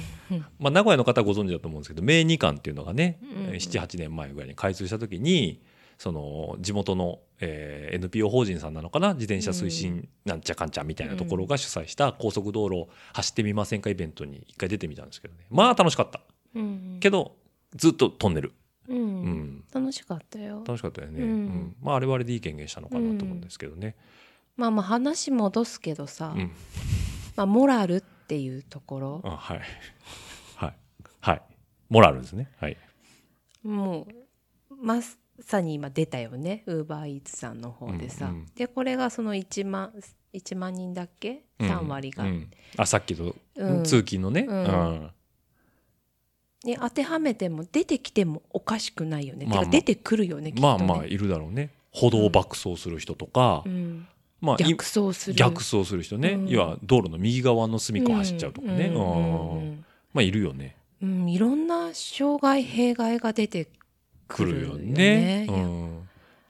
[0.60, 3.54] まあ、名古屋の方はご存知だと思うんですけど名二館っていうのがね、うん。
[3.54, 5.62] 78年前ぐらいに開通した時に
[5.98, 9.14] その地元の、えー NPO 法人さんなのかな？
[9.14, 15.46] 自転車推進なんちゃかんちゃみたいなところが主催した高速道路走ってみませんかイベントに一回出てみたんですけどね。
[15.50, 16.22] まあ楽しかった。
[16.56, 16.98] うん。
[17.00, 17.36] けど
[17.76, 18.54] ずっとトンネル、
[18.90, 19.24] ううん。
[19.24, 20.64] ん、楽しかったよ。
[20.68, 21.46] 楽しかったよね、ううん。
[21.48, 23.96] んまああれはあれでいい権限したのかなと思うんですけどね、
[24.58, 26.52] まあまあ話戻すけどさ、うん。
[27.36, 29.22] まあ、モラルっていうところ。
[29.24, 29.62] あはい。
[30.56, 30.76] はい。
[31.22, 31.42] はい。
[31.90, 32.50] モラルですね。
[32.60, 32.78] はい。
[33.64, 34.08] も
[34.72, 35.00] うま
[35.42, 36.64] さに今出たよね。
[36.66, 37.54] ウーバーイーツさ。
[37.54, 39.94] んの方でさ、でこれがその1万
[40.34, 42.26] 1万人だっけ？3割が、
[42.78, 43.84] あさっきのうん。
[43.84, 44.64] 通勤のね、うん。
[44.64, 44.68] う
[45.06, 45.12] ん
[46.64, 49.72] に当てはめても出てきてもおかしくないよね、まあまあ。
[49.72, 50.86] 出てくるよねきっとね。
[50.86, 51.70] まあまあいるだろうね。
[51.92, 54.08] 歩道を爆走する人とか、うん、
[54.42, 55.36] まあい逆走する。
[55.36, 56.48] 逆走する人ね、うん。
[56.48, 59.86] 要は道路の右側の隅っこ走っちゃうとかね、うん。
[60.14, 60.76] まあいるよね。
[61.02, 63.70] うんいろんな障害弊害が出て
[64.28, 64.94] く来るよるよね。
[64.94, 65.48] ね。
[65.50, 66.10] うん。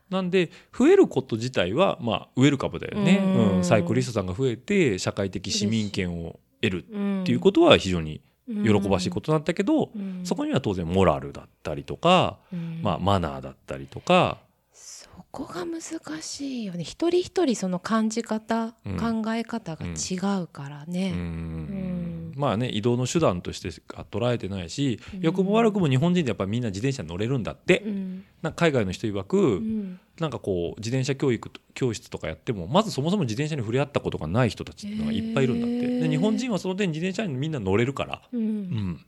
[0.09, 3.57] なんで増えること自体はまあウェルカムだよね、うん。
[3.57, 3.63] うん。
[3.63, 10.21] サイクリストさんが増えて社会的市民権を得るっっていうことは非常に喜ばしいことなんだけど、うん。
[10.23, 12.79] そこには当然モラルだったりとか、うん。
[12.81, 14.39] まあ、マナーだったりとか、
[14.73, 15.81] そこが難
[16.21, 16.83] しいよね。
[16.83, 19.23] 一人一人その感じ方、うん。
[19.23, 21.11] 考え方が違うからうね。
[21.11, 25.19] んまあね移動の手段としてしか捉えてないし、うん。
[25.19, 28.23] 良くも悪くも日本人ってやっぱみんな自転車に乗れるんだって、うん。
[28.41, 29.99] なんか海外の人曰く、うん。
[30.19, 35.99] なんかこう自転車教育と教室とかやってもまずそもそも自転車に触れ合ったことがない人たちっていうのがいっぱいいるんだって、へー。
[35.99, 38.45] で日本人はその点自転車にみんな乗れるから、ううん。
[38.45, 39.05] ん、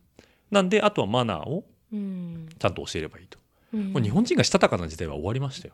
[0.51, 1.63] なんであとはマナーを
[1.93, 2.49] うん。
[2.57, 3.37] ちゃんと教えればいいと、
[3.73, 3.93] うん。
[3.93, 5.73] もう日本人がしたたかな時代は終わりましたよ、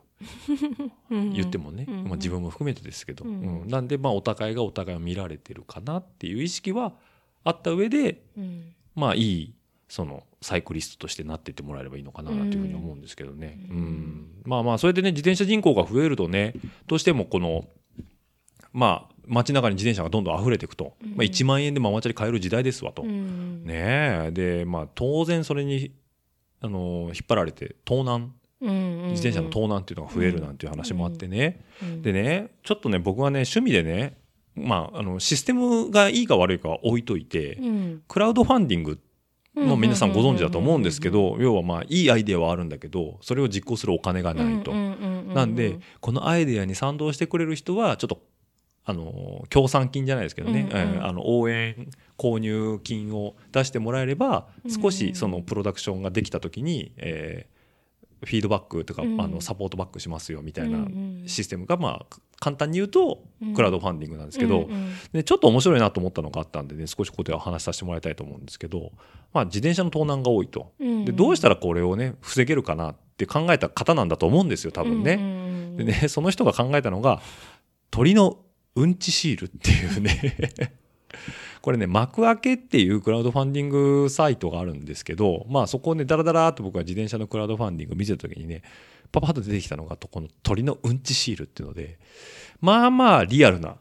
[1.12, 1.34] うん。
[1.34, 2.04] 言ってもね、うん。
[2.06, 3.62] まあ、自分も含めてですけど、うん。
[3.62, 3.68] うん。
[3.68, 6.94] なんでまあお互いがお互いを見られてるかなっていう意識は
[7.44, 8.74] あった上でうん。
[8.96, 9.54] まあいい
[9.88, 13.80] そのサイクリストとしてなっていってもらえればいいのかなというふうに思うんですけどね、ううん。
[13.80, 16.54] んまあまあそれでね自転車人口が増えるとね
[16.88, 17.66] どうしてもこの
[18.74, 21.10] まあ街中に自転車がどんどん溢れていくと、うん。
[21.12, 23.64] まあ、1万円でママチャリ買える時代ですわと、うん。
[23.66, 24.32] ねえ。
[24.32, 25.92] でまあ当然それに
[26.62, 28.34] あの引っ張られて盗難。
[28.60, 32.02] うん自転車の盗難っていうのが増えるなんていう話もあってね、うん。
[32.02, 34.18] でねちょっとね僕はね趣味でね
[34.58, 38.02] まああのシステムがいいか悪いかは置いといて、うん。
[38.08, 39.00] クラウドファンディング
[39.56, 44.74] の皆さんご存知だと思うんですけど要はまあいいアイデアはあるんだけどそれを実行するお金がないと。
[44.74, 48.22] なんでこのアイデアに賛同してくれる人はちょっと
[48.86, 54.72] あの協賛金じゃないですけどね、うんうんえーあの応援購入金を出してもらえればうん。
[54.72, 57.57] 少しそのプロダクションができた時に、えー
[58.24, 59.22] フィードバックとか、うん。
[59.22, 60.86] あのサポートバックしますよみたいなうん
[61.22, 63.54] うんシステムが、まあ、簡単に言うとうん。
[63.54, 64.94] クラウドファンディングなんですけど、うんうん。
[65.14, 68.92] でちょっと面白いなと思ったのがあったんでね少しここでは話させてもらいたいと思うんですけど、
[69.34, 70.74] まあ、自転車の盗難が多いと。
[70.80, 71.06] うん。
[71.06, 75.14] でどうしたらこれをね防げるかなって考えた方なんだと思うんですよ多分ね。
[75.14, 75.34] うんうんう
[75.74, 75.78] ん。
[75.78, 77.22] でねその人が考えたのが
[77.92, 78.38] 鳥の
[78.76, 80.38] うんちシールっていうね
[81.62, 88.62] これね幕開けっていうクラウドファンディングサイトがあるんですけどまあそこをねダラダラーっと僕は自転車のクラウドファンディング見てた時にね
[89.12, 91.98] パパッと出てきたのがこの鳥のうんちシールっていうので
[92.62, 93.78] まあまあリアルな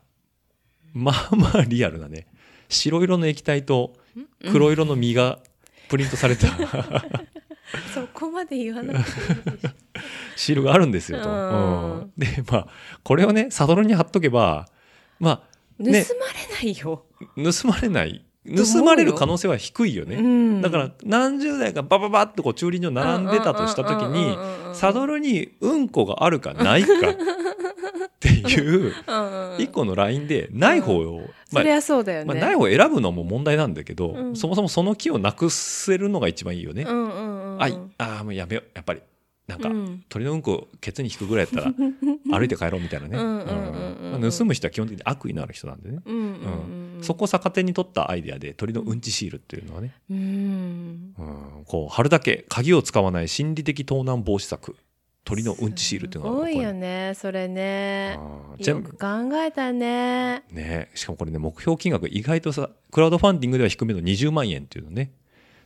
[0.92, 2.26] まあまあリアルなね
[2.68, 3.94] 白色の液体と
[4.50, 5.38] 黒色の実が
[5.88, 6.48] プリントされた
[7.94, 9.70] そこまで言わなくていいでしょ。
[10.36, 11.28] シールがあるんですよと。
[11.28, 12.00] うん。
[12.00, 12.12] うん。
[12.16, 12.68] でまあ
[13.02, 14.68] これをねサドルに貼っとけば
[15.18, 16.10] まあ盗まれね
[16.52, 17.04] ないよ、
[17.36, 18.22] 盗まれない。
[18.54, 20.62] 盗まれる可能性は低いよね、うん。
[20.62, 24.36] だから何十台かバババッとこう駐輪場並んでたとした時に
[24.72, 28.94] サドルにうんこがあるかないかっていう
[29.58, 34.36] 一個のラインでない方を、まあそりゃそうだよね、まあ、ない方を選ぶのも問題なんだけど、うん。
[34.36, 36.84] そもそもその木をなくせるのが一番いいよね。
[36.84, 37.62] うんうんうん。
[37.62, 38.70] あいあーもうやめよう。
[38.74, 39.00] やっぱり
[39.46, 40.04] なんか、うん。
[40.08, 41.74] 鳥のうんこケツに引くぐらいやったら
[42.38, 43.16] 歩いて帰ろうみたいなね。
[44.30, 51.14] 盗む人は基本的に悪意のある人なんでね、うんうんうんそこを逆手に取ったアイデアで鳥のうんちシールっていうのはね、うん。
[51.18, 51.22] う
[51.60, 54.76] ん、こう貼るだけ鍵を使わない心理的盗難防止策。
[55.24, 58.12] 鳥のうんちシールっていうのがすごいよねねそれね。
[58.14, 59.06] よ全部く考
[59.42, 60.44] えたね。
[60.50, 60.88] ね。
[60.94, 65.10] しかもこれね目標金額意外とさクラウドファンディングでは低めの20万円っていうのね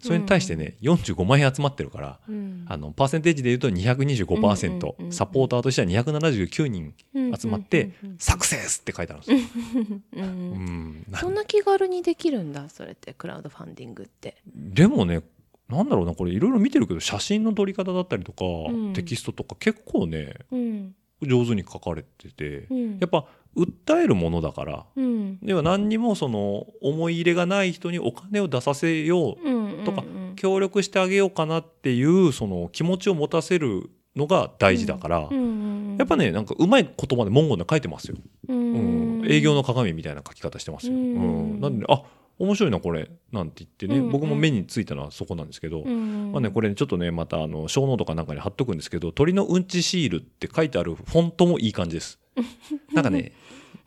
[0.01, 2.65] それに対してね、45万円集まってるからうん。
[2.67, 6.95] あのパーセンテージで言うと225%、うんうんうんサポーターとしては279人
[7.39, 9.33] 集まって、うんうんうんサクセスって書いてあるんです。
[9.33, 9.99] よ。
[10.17, 14.37] うんうんそんな気軽にできるんだそれってクラウドファンディングって。
[14.55, 15.23] でもね
[15.69, 18.93] なんだろうなこれいろいろ見てるけど写真の撮り方だったりとか、ん。
[18.93, 20.95] テキストとか結構ねうん。
[21.23, 22.99] 上手に書かれてて、うん。
[22.99, 25.39] やっぱ訴えるものだからうん。
[25.41, 38.17] では何にもその思い入れがない人にお金を出させよううんとかうん協力してあげようかなっていうその気持ちを持たせるのが大事だから、やっぱねなんかうまい言葉で文言で書いてますよ、
[38.49, 39.23] ううん。
[39.23, 41.57] ん営業の鏡みたいな書き方してますよ、ううん。
[41.59, 42.03] んなんでねあ
[42.41, 44.13] 面白いなこれなんて言ってね、うんうん。
[44.13, 52.19] 僕も目についたのはそこなんですけど、うんまあね、これちょっとねまたあの show note かなんかに貼っとくんですけど鳥のうんちシールって書いてあるフォントもいい感じです。
[52.93, 53.33] なんかね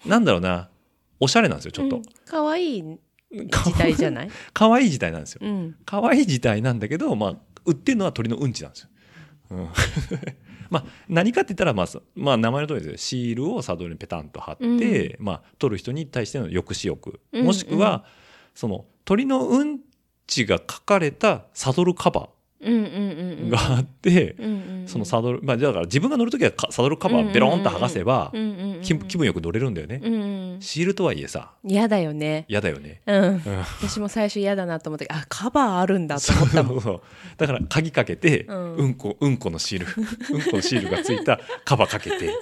[0.06, 0.70] なんだろうな。
[1.20, 1.98] おしゃれなんですよちょっと。
[1.98, 2.84] うん、可愛い
[3.50, 4.30] か時代じゃない？
[4.54, 5.40] かわいい時代なんですよ。
[5.44, 5.76] うん。
[5.86, 8.90] 可愛い時代なんだけど、まあ、売ってるのは鳥のうんちなんですよ。
[9.52, 9.68] うん。
[10.70, 12.98] まあ、何かって言ったら、まあそまあ、名前の通りですよ。
[12.98, 17.20] シールをサドルにペタンと貼って、まあ、取る人に対しての抑止力。
[17.32, 17.46] うん。
[17.46, 18.06] もしくは、
[18.54, 19.80] その鳥のうん
[20.28, 24.36] ちが書かれたサドルカバーがあって、
[24.88, 28.32] そのサドル、まあ、だから自分が乗るときはかサドルカバーベロンと剥がせば、
[28.82, 30.00] 気気分よく乗れるんだよね。
[30.02, 31.52] うんうんシールとはいえさ。
[31.66, 32.46] 嫌だよね。
[32.48, 33.02] 嫌だよね。
[33.06, 33.24] うん。
[33.24, 33.42] うん。
[33.82, 36.76] 私も最初嫌だなと思ったけどあカバーあるんだと思ったもん。
[36.76, 36.82] そう。
[36.84, 37.02] そう
[37.38, 39.88] だから鍵かけて、ううんん、こうんこのシール
[40.36, 42.28] うんこのシールがついたカバーかけて。
[42.28, 42.34] うん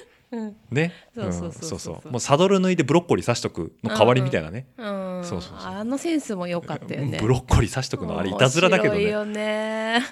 [0.71, 0.93] ね。
[1.13, 5.21] そうそうもうサドル抜いてブロッコリー刺しとくの代わりみたいなね、うん。
[5.23, 5.71] そうそうそう。
[5.71, 7.19] あのセンスも良かったよね。
[7.21, 8.99] ブロッコリー刺しとくのあれいたずらだけどね。
[8.99, 10.05] 面白いよね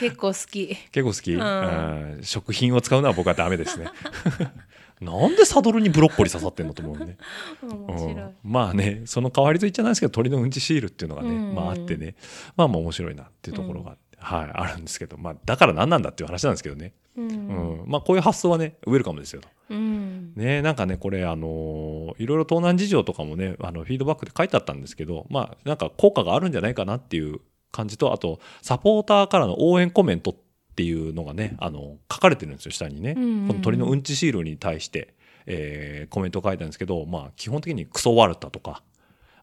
[0.00, 0.76] 結構好き。
[0.92, 1.40] 結構好き、ん。
[1.40, 2.22] うん。
[2.22, 3.86] 食品を使うのは僕はダメですね。
[5.00, 7.16] なんでサドルにブロッコリー刺さってんのと思うね。
[7.62, 8.34] うん。
[8.42, 11.54] まあねその代わりと言っちゃないですけど鳥のうんちシールっていうのがね、うん。
[11.54, 12.14] まああってね。
[12.56, 17.30] まあまあ面白いなっていうところがあって、はいあるんですけどまあだから何なんだっていう話なんですけどね、うん。
[17.30, 17.84] うん。
[17.86, 19.48] まあこういう発想はねウェルカムですよと。
[19.70, 20.32] うん。
[20.34, 30.36] ねなんかねこれあのーいろいろ盗難事情とかもねあのフィードバックで書いてあったんですけどまあなんか効果があるんじゃないかなっていう感じとあとサポーターからの応援コメントっ
[30.74, 33.48] ていうのがねあの書かれてるんですよ下にね、うんうんうん。
[33.48, 35.14] この鳥のうんちシールに対して、
[35.46, 38.82] えーコメントを書いたんですけどまあ基本的にクソワルタとか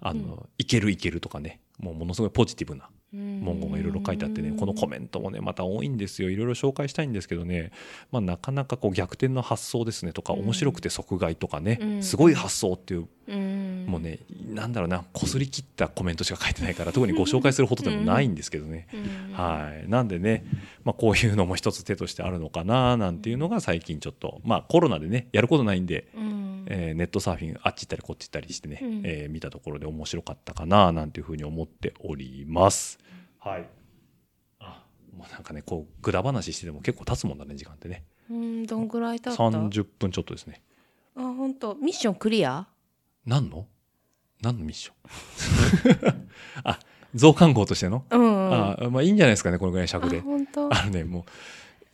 [0.01, 6.29] あの、いけるいけるとかねもうものすごいポジティブな文言がいろいろ書いてあってねこのコメントもねまた多いんですよ。
[6.29, 7.71] いろいろ紹介したいんですけどね、
[8.11, 12.03] まあ、なかなかこう逆転の発想ですねとかうん面白くて即買いとかね、うん。
[12.03, 14.19] すごい発想っていううんもうね
[14.49, 18.87] なんだろうなこすり切ったコメントしか書いてないから特にご紹介するほどでもないんですけどね。
[18.93, 20.45] うんはい、なんでね、
[20.83, 26.43] まあ、こういうのも一つ手としてあるのかななんていうのが最近ちょっと、まあ、コロナでねやることないんで、うん。
[26.65, 29.01] えーネットサーフィンあっち行ったりこっち行ったりしてね、うん。
[29.03, 32.99] えー見たところで面白かったかななんていうふうに思っております。
[33.39, 33.65] はい。
[34.59, 38.03] あもうなんかねこうぐだ話してても結構経つもんだね時間ってね。
[38.29, 40.61] うんどんぐらい経った？30分ちょっとですね。
[41.15, 41.75] あ本当？
[41.75, 42.67] ミッションクリア？
[43.25, 43.67] 何の？
[44.41, 44.93] 何のミッショ
[46.11, 46.27] ン？
[46.63, 46.79] あ
[47.15, 48.53] 増刊号としての、うんうん。
[48.53, 50.21] あまあいいんじゃないですかねこのぐらいの尺で。
[50.71, 51.23] あのねもう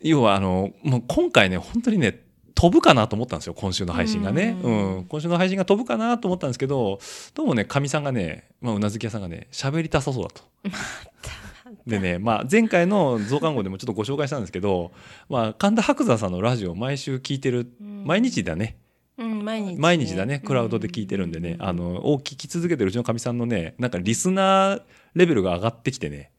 [0.00, 2.22] 要はあのもう今回ね本当にね
[2.54, 4.98] 飛ぶかなと思ったんですよ今週の配信がね、ううん。
[5.00, 6.98] ん今週の配信が飛ぶかなと思ったんですけど
[7.34, 10.42] どうもねかみさんがね、まあ、うなずき屋さんがね喋りたさそうだと。
[11.86, 14.90] でね、まあ、前回の増刊号でもちょっとご紹介したんですけど、
[15.28, 18.04] まあ、神田伯山さんのラジオを毎週聞いてる、うん。
[18.04, 18.76] 毎日だね
[19.20, 20.40] うん、毎日、毎日だね。
[20.40, 23.74] クラウドで聞いてるんでね、あのを聞き続けてるうちのかみさんのね。
[23.78, 24.82] なんかリスナー
[25.14, 26.32] レベルが上がってきてね。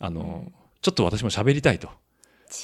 [0.00, 0.50] あの、
[0.82, 1.88] ちょっと私も喋りたいと。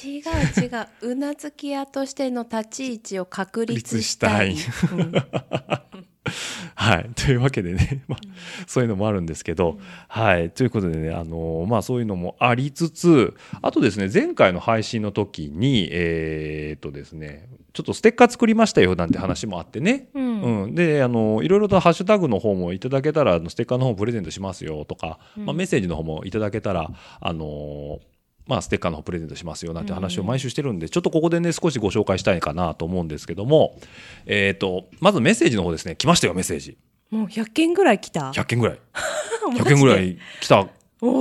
[0.04, 0.66] 違う違
[1.06, 1.12] う。
[1.12, 4.56] うなずき屋としての立ち位置を確立したい
[6.74, 7.10] はい。
[7.14, 8.18] というわけでね、 まあ、
[8.66, 10.50] そういうのもあるんですけど、はい。
[10.50, 20.42] ということでね、あのまあ、そういうのもありつつ、あとですね、前回の配信の時に、えーっとですね、ちょっとステッカー作りましたよなんて話もあってね、うん。
[20.42, 25.46] うん、であのいろいろとハッシュタグの方もいただけたらあのステッカーの方プレゼントしますよとか、うん。
[25.46, 28.00] まあ、メッセージの方もいただけたらあの
[28.46, 33.78] まあ、ステッカーの方プレゼントしますよなんて話を毎週してるんで、ちょっとここでね少しご紹介したいかなと思うんですけども、
[34.26, 35.96] えー、とまずメッセージの方ですね。
[35.96, 36.76] 来ましたよメッセージ。
[37.10, 38.30] もう100件ぐらい来た。
[38.32, 38.78] 100件ぐらい。
[39.48, 40.68] マジで？100件ぐらい来た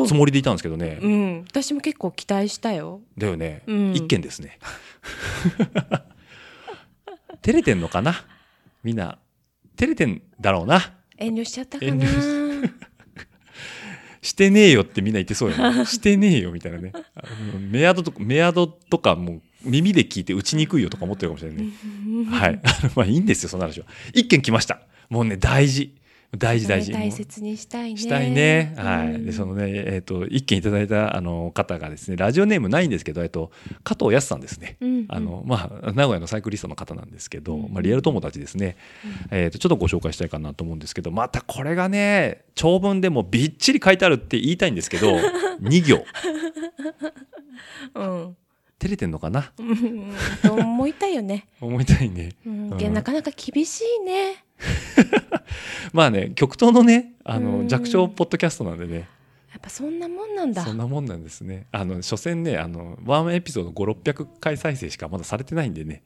[0.08, 1.46] つもりでいたんですけどね、うん。
[1.50, 3.02] 私も結構期待したよ。
[3.18, 3.92] だよね、うん。
[3.94, 4.60] 1件ですね。
[7.42, 8.26] 照れてんのかな？
[8.84, 9.18] みんな。
[9.76, 10.94] 照れてんだろうな。
[11.18, 12.72] 遠慮しちゃったか遠な慮
[14.24, 15.86] してねえよってみんな言ってそうよね。
[15.86, 16.94] してねえよみたいなね。
[17.70, 21.72] メアドとか、メアドとかもう耳で聞いて打ちにくいよとか思ってるかもしれないね。
[22.32, 22.62] はい。
[22.96, 23.86] まあいいんですよ、その話は。
[24.14, 24.82] 一件来ました。
[25.10, 25.94] もうね、大事。
[26.38, 26.92] 大事大事。
[26.92, 28.74] 大切にしたいねしたいね。
[28.78, 29.14] はい。
[29.14, 33.52] うんで、そのね、えっ、と、一件いただいたあの方がですね、ラジオネームないんですけど、えっと、
[33.84, 34.78] 加藤康さんですね。
[34.82, 38.78] うんあの、まあ、名古屋のサイクリストの方なんですけど、うんまあ、リアル友達ですね。
[39.32, 45.16] えっ、と、ちょっとご紹介したいかなと思うんですけど、またこれがね、長文でもびっちり書いてあるって言いたいんですけど、
[45.62, 46.06] 2行。
[47.96, 48.36] うん
[48.84, 49.54] 照れてんのかな？
[49.58, 50.14] うん
[50.44, 52.34] と思いたいよね、思いたいね。
[52.46, 52.94] うんうん。
[52.94, 54.44] なかなか厳しいね。
[55.94, 57.68] まあね、極東のね、あの、うん。
[57.70, 59.08] 弱小ポッドキャストなんでね、
[59.52, 60.66] やっぱそんなもんなんだ。
[60.66, 61.68] そんなもんなんですね。
[61.72, 66.04] あの、所詮ね、あの、ワンエピソード5、600回再生しかまだされてないんでね、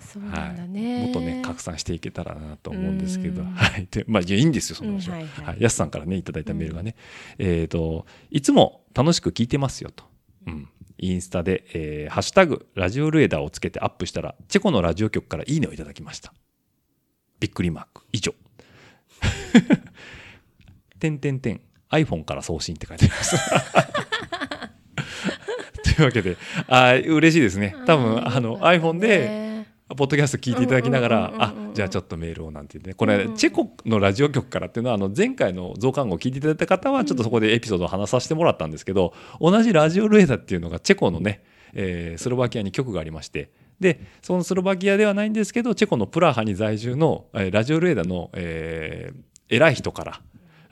[0.00, 3.48] そうなんだね、もっとね、拡散していけたらなと思うんですけど、うん。
[3.52, 3.86] はい。
[3.90, 5.16] で、まあ、いやいいんですよ、その話は。
[5.16, 5.44] うんはいはい。
[5.46, 5.62] はい。
[5.62, 6.96] やすさんからね、いただいたメールがね、
[7.38, 10.04] えっ、と、いつも楽しく聞いてますよと。
[10.46, 10.68] うん。
[10.98, 16.32] インスタで、えーハッシュタグ、ラジオルエダーをつけてアップしたら、チェコのラジオ局からいいねをいただきました。
[17.40, 18.04] びっくりマーク。
[18.12, 18.34] 以上。
[20.98, 21.60] てんてんてん。
[21.90, 23.36] iPhone から送信って書いてあります。
[25.96, 26.36] というわけで、
[26.66, 27.74] あー嬉しいですね。
[27.86, 29.47] 多分、あの、iPhone で、ね
[29.96, 32.94] ポッドキャスト聞いていただきながらうんうんうんうんうんあじゃあちょっとメールをなんて言ってね。
[32.94, 50.20] これ、うんうんチェコのラジオ局からっていうのはあの前回の増刊号を聞いていただいた方はちょっとそこでエピソードを話させてもらったんですけど同じラジオルエダっていうのがチェコのね、えースロバキアに局がありましてでそのスロバキアではないんですけどチェコのプラハに在住の、えーラジオルエダの、えー偉い人から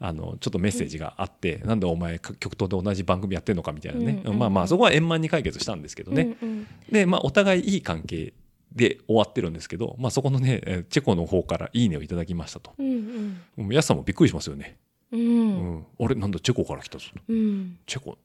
[0.01, 4.39] あのちょっとメッセージがあって、なんでお前極東で同じ番組やってんのかみたいなね、うんうん。
[4.39, 6.67] まあまあそこは円満に解決したんですけどね、うんうん。
[6.93, 8.35] で、まあ、お互いいい関係
[8.77, 12.73] で終わってるんですけど、まあ、そこのね、えーチェコの方からいいねをいただきましたと。
[12.79, 14.77] うんもうやすさんもびっくりしますよね。
[15.13, 15.87] うんううんん。
[16.01, 17.21] あれ、なんだ、チェコから来たぞと。
[17.29, 18.19] うんチェコ、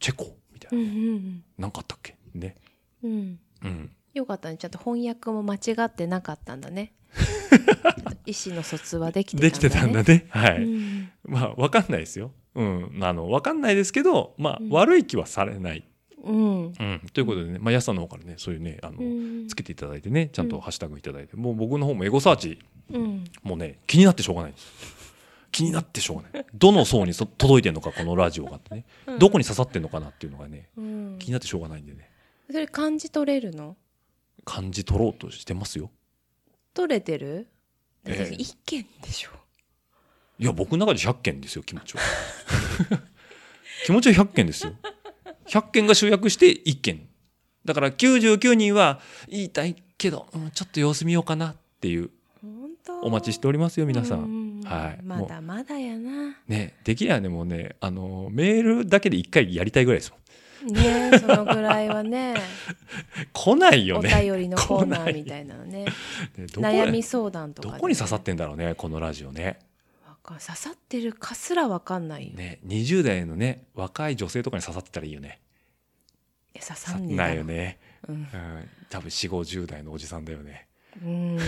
[0.00, 0.34] チェコ？
[0.52, 0.92] みたいうんな。
[0.92, 2.16] うんなんかあったっけ？
[2.34, 2.56] ね。
[3.02, 3.90] うんうん。
[4.14, 6.92] よかったねちゃんと翻訳も間違ってなかったんだね
[8.26, 10.26] 意思の疎通はできてたんだねできてたんだね。
[10.30, 10.62] はい。
[10.64, 12.32] うんまあ、わかんないですよ。
[12.54, 12.98] うん。
[13.02, 15.84] あの、わかんないですけど、まあ、うん悪い気はされない。
[16.24, 17.02] うんうん。
[17.12, 22.58] ということでね、まあ、やすさんの方からね、そういうね、あの、うんつけていただいてね、ちゃんうんとハッシュタグいただいて、もう僕の方もエゴサーチ
[22.90, 24.66] うんもうね、気になってしょうがないんです。
[25.50, 26.46] 気になってしょうがない。
[26.54, 28.84] どの層にそ届いてんのか、このラジオがってね。
[29.18, 32.10] どこに刺さってんのかなっていうのがね、うん気になってしょうがないんでね、
[32.50, 33.76] それ感じ取れるの？
[34.44, 35.90] 感じ取ろうとしてますよ。
[36.74, 37.48] 取れてる？
[38.04, 39.30] ええ一件でしょ
[40.38, 42.02] いや、僕の中で100件ですよ、気持ちは。
[43.84, 44.72] 気持ちは100件ですよ。
[45.48, 47.08] 100件が集約して1件。
[47.64, 52.10] だから99人は言いたいけど、うんちょっと様子見ようかなっていう、
[53.02, 54.14] お待ちしておりますよ、皆さ。
[54.14, 54.60] うん。
[54.60, 55.00] んはい。
[55.02, 56.36] まだまだやな。
[56.46, 60.20] ね、できればね、もうね、あの、メールだけで1回やりたいぐらいですもん。
[60.66, 62.34] ねそのぐらいはね。
[63.32, 64.10] 来ないよおね。
[64.20, 65.84] 便りのコーナーみたいなのね。
[65.84, 65.92] ね
[66.36, 69.44] 悩み相談とかでどこに刺さってんだろうねこのラジオね。
[69.46, 69.54] わ
[70.28, 75.40] かん刺さってるかすらわかんないよ、ね20代のね若い女性とかに刺さってたらいいよね。
[76.54, 78.14] 刺さんないよね、うん。
[78.16, 78.28] うん、
[78.90, 80.66] 多分4 5 0代のおじさんだよね。
[81.04, 81.38] うん。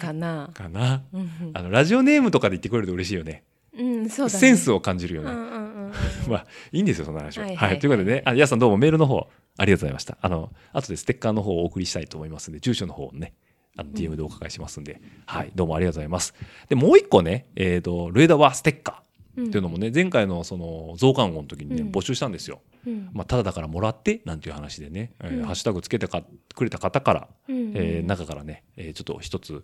[0.00, 0.50] かな。
[0.54, 1.04] かな。
[1.12, 1.50] うん。
[1.54, 3.44] あのラジオネームとかで言ってくれると嬉しいよね。
[3.78, 4.40] うんそうだね。
[4.40, 5.92] センスを感じるよね、うんうんうんうん。
[6.28, 7.44] まあ、いいんですよ、その話は。
[7.44, 7.56] は、はいい。
[7.56, 7.78] はい。
[7.78, 10.18] ということでね、あ、やすさんどうもメールの方、ありがとうございました。
[10.20, 13.34] あの、後でステッカーの方をお送りしたいと思いますんで、住所の方をね、
[13.76, 16.34] あの、DM でお伺いしますんで、はい、どうもありがとうございます。
[16.68, 22.60] で、もう一個ね、えっ、と、ルエダはステッカーっていうのもね、前回のその、増刊号の時にね、うん募集したんですよ。
[22.86, 26.22] うんまあ、ただだからもらって、なんていう話でね、えハッシュタグつけてか
[26.54, 29.60] くれた方から、うんえー中からね、えーちょっと一つ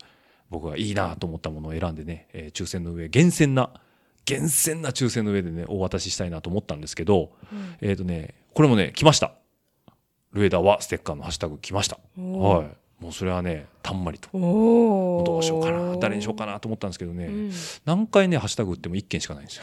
[0.48, 3.70] 僕がいいなと思ったものを選んでね、えー抽選の上、厳選な、
[4.24, 9.34] 厳選な抽選の上でね、お渡ししたいなと思ったんですけど、うんえっ、とね、これもね、来ました。
[10.32, 11.98] ルエダはステッカーのハッシュタグ来ました。
[12.16, 12.79] はい。
[13.00, 14.28] もうそれはね、たんまりと。
[14.32, 17.52] どうしようかな、誰にしようかなと思ったんですけどね、うん
[17.86, 19.62] 何回ね、ハッシュタグ打っても1件しかないんですよ。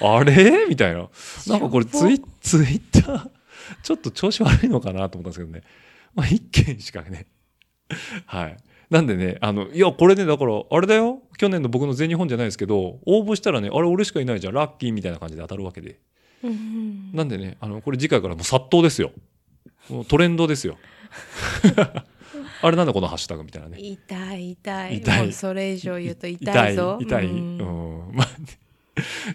[0.16, 0.66] あれ？
[0.68, 1.08] みたいな。
[1.46, 3.30] なんかこれツイツイッター、
[3.82, 5.62] ちょっと調子悪いのかなと思ったんですけどね。
[6.14, 7.26] まあ1件しかね。
[8.26, 8.56] はい。
[8.90, 11.22] なんでね、あの、いや、これね、だから、あれだよ。
[11.38, 15.98] 去年の僕の全日本じゃないですけど、応募したらね、あれ俺しかいないじゃん、ラッキーみたいな感じで当たるわけで。
[16.44, 19.10] うんうんなんでね、あの、これ次回からもう殺到ですよ。
[19.90, 20.76] もうトレンドですよ。
[22.62, 23.78] あれなんだこのハッシュタグみたいなね。
[23.78, 27.26] 痛い痛い痛いそれ以上言うと痛いぞ痛い。
[27.26, 28.10] ううんん。
[28.12, 28.28] まあ、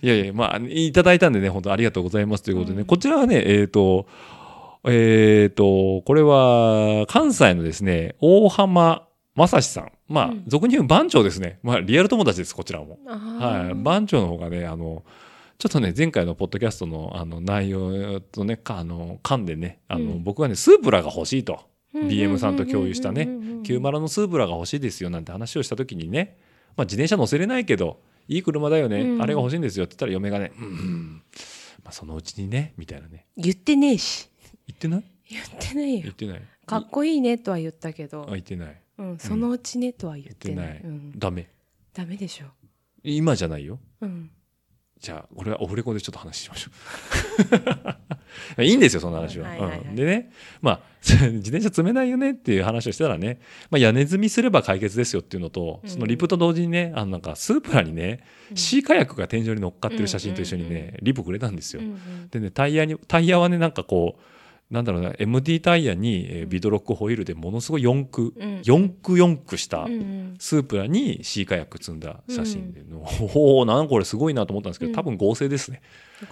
[0.01, 4.07] いやいや、まあ、いただいたんでね、本当ありがとうございますということでね、うんこちらはね、えっ、と、
[4.85, 9.91] えっ、と、これは、関西のですね、大浜正史さん。
[10.07, 11.59] まあ、うん俗に言う番長ですね。
[11.63, 12.99] まあ、リアル友達です、こちらも。
[13.07, 13.71] あはい。
[13.71, 15.03] ー番長の方がね、あの、
[15.61, 20.23] ちょっとね、前回のポッドキャストのあの内容とね、かあの、噛んでね、あの、うん。
[20.23, 21.53] 僕はね、スープラが欲しいと。
[21.93, 23.23] うん BM さんと共有したね。
[23.23, 26.37] うんうんうんうん、90のスープラが欲しいですよなんて話をした時にね、
[26.77, 27.99] まあ、自転車乗せれないけど
[28.29, 29.21] いい車だよね、うん。
[29.21, 31.23] あれが欲しいんですよって言ったら嫁がね、うんうん。
[31.83, 33.27] まあ、そのうちにねみたいなね。
[33.35, 34.29] 言ってねえし。
[34.67, 35.03] 言ってない？
[35.29, 36.01] 言ってないよ。
[36.03, 36.41] 言ってない。
[36.65, 38.23] かっこいいねとは言ったけど。
[38.23, 38.81] あ言ってない。
[38.97, 41.19] うんそのうちねとは言っててない、うん。
[41.19, 41.49] ダメ。
[41.93, 42.45] ダメでしょ。
[43.03, 43.79] 今じゃないよ。
[43.99, 44.31] うん
[45.01, 46.71] じゃあこれはオフレコでちょっと話しましょ
[48.57, 48.63] う。
[48.63, 49.79] いいんですよその話は,、はいはいはい。
[49.79, 50.31] うんでね
[50.61, 53.39] まあ 自転車積めないよねっていう話をしたらね、
[53.71, 58.19] まあ、屋根積みすれば解決ですよっていうのと、うんそのリプと同時にねあのなんかスープラにね、
[58.51, 58.57] うん。
[58.57, 61.81] シーカヤックが天井に乗っかってる写真と一緒にね、リプくれたんですよ、
[62.29, 64.21] でねタイヤにタイヤはねなんかこう
[64.71, 68.61] なんだろうな MD タイヤに、ビドロックホイールでものすごい四駆、うん。
[68.63, 70.35] 四駆四駆したうんうん。
[70.39, 72.81] スープラにシーカヤック積んだ写真で、
[73.35, 74.95] おおなんかこれすごいなと思ったんですけど、うん。
[74.95, 75.81] 多分合成ですね。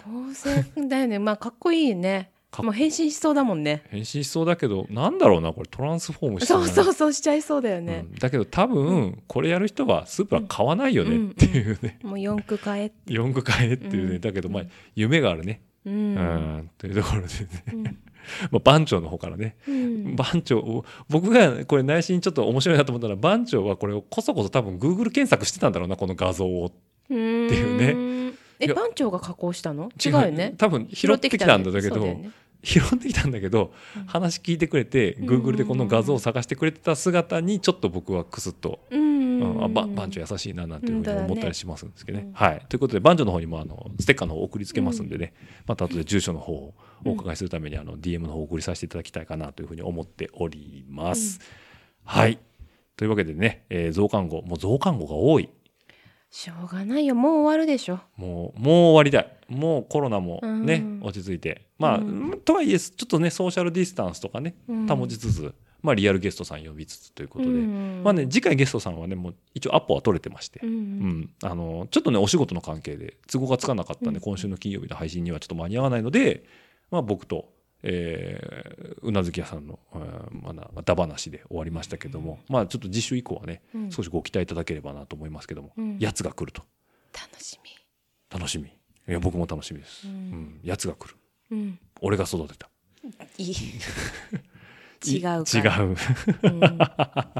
[0.05, 1.19] 合成だよね。
[1.19, 2.31] まあかっこいいよね。
[2.57, 3.83] もう変身しそうだもんね。
[3.89, 8.05] 変身しそうだけどなんだろうなこれトランスフォームしてそうそうそうしちゃいそうだよね。
[8.09, 8.15] うん。
[8.15, 14.21] だけど多分これやる人はスープラ買わないよねっていうね、もう四駆買え四駆買えっていうね、うん。
[14.21, 14.63] だけどまあ
[14.95, 16.69] 夢があるね、ううんん。
[16.77, 17.33] というところでね、
[17.73, 17.97] うん
[18.51, 19.55] まあ、番長の方からね。
[19.67, 20.15] うん。
[20.15, 26.67] 番長僕がこれ内心ちょっと面白いなと思ったら番長はこれをこそこそ多分 Google 検索してたんだろうなこの画像を。
[26.67, 26.71] っ
[27.07, 28.33] ていうね。
[28.59, 29.89] え番長が加工したの？
[30.03, 30.11] 違う。
[30.11, 30.53] よね。
[30.57, 32.17] 多分拾ってきたんだけど
[32.61, 34.03] 拾ってきたんだけど、うん。
[34.05, 39.08] 話聞いてくれて、うん Google でこの画像を探してくれてた姿にちょっと僕はクスッと、うん
[39.39, 39.63] うん。
[39.63, 42.25] あば番長優しいななんていうふうに思ったりしますんですけどね。
[42.25, 42.33] うん。
[42.33, 45.33] はい、ということで番長の方にもあのステッカーの方を送りつけますんでね、
[45.65, 46.73] また後で住所の方を
[47.05, 51.39] お伺いするためにあの DM の方をお送りさせていただきたいかなというふうに思っております。
[52.03, 52.39] はい。
[52.97, 54.41] というわけでね、えー増刊号。
[54.41, 55.49] もう増刊号が多い。
[56.31, 57.15] しょうがないよ。
[57.15, 57.99] もう終わるでしょ。
[58.15, 59.37] もうもう終わりたい。
[59.47, 60.99] もうコロナもね、うん。
[61.01, 61.67] 落ち着いて。
[61.79, 62.41] まあ、うん。
[62.45, 64.87] とはいえちょっとねソーシャルディスタンスとかねうん。
[64.87, 71.09] 保ちつつ、まあ、リアルゲストさん呼びつつということで、うんまあね次回ゲストさんはねもう一応アポは取れてまして、ううん。
[71.21, 71.29] ん。
[71.43, 74.23] あのちょっとねお仕事の関係で都合がつかなかったんで、うん。
[74.23, 76.43] 今週の金曜日の配信にはちょっと間に合わないので、
[76.91, 77.49] まあ、僕と、
[77.83, 83.91] えーうなずき屋さんの、えーまだダ話で終わりましたけども、まあちょっと次週以降はねうん。
[83.91, 85.97] 少しご期待いただければなと思いますけども、うん。
[85.99, 86.63] やつが来ると。
[87.13, 87.57] 楽し
[88.29, 88.65] 楽しみ。
[88.67, 90.15] いや僕も楽しみです、ううん。
[90.15, 91.15] んやつが来る。
[91.49, 91.79] みうん。
[92.01, 92.69] 俺が育てた。
[93.37, 93.55] いい
[95.05, 95.95] 違う違う。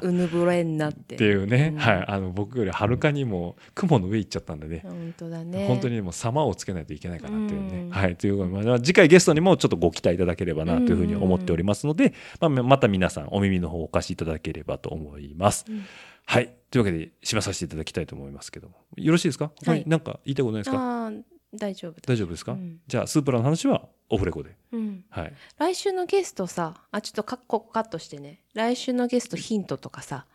[0.04, 0.10] うん。
[0.10, 1.16] うぬぼれんなって。
[1.16, 1.80] っていうね、うん。
[1.80, 4.68] はい、あの僕よりはるかにも雲の上行っちゃったんで。
[4.68, 5.68] ね、本当だね。
[5.68, 7.80] 本当にもう様をつけないといけないかなっていうね。
[7.82, 7.90] うん。
[7.90, 15.66] はい、ということで、まあ、次回ゲストにもちょっとご期待いただければなというふうに思っておりますので、まあ、また皆さんお耳の方お貸しいただければと思います。
[15.68, 15.84] うん。
[16.26, 18.76] はい、というわけで締めさせていただきたいと思いますけども。
[18.96, 21.12] よろしいですか、他に何か言いたいことないですか？
[21.54, 22.02] 大丈夫だ。
[22.06, 22.80] 大丈夫ですか、うん。
[22.88, 24.56] じゃあスープラの話はオフレコで。
[24.72, 25.04] うん。
[25.10, 28.42] はい、来週のゲストさあちょっとカッコカットしてね。
[28.54, 30.26] 来週のゲストヒントとかさ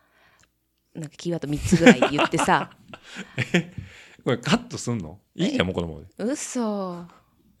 [0.93, 2.71] なんかキーワード3つぐらい言ってさ。
[4.23, 5.19] これカットすんの？
[5.35, 6.07] いいじゃんもうこのままで。
[6.17, 7.05] 嘘。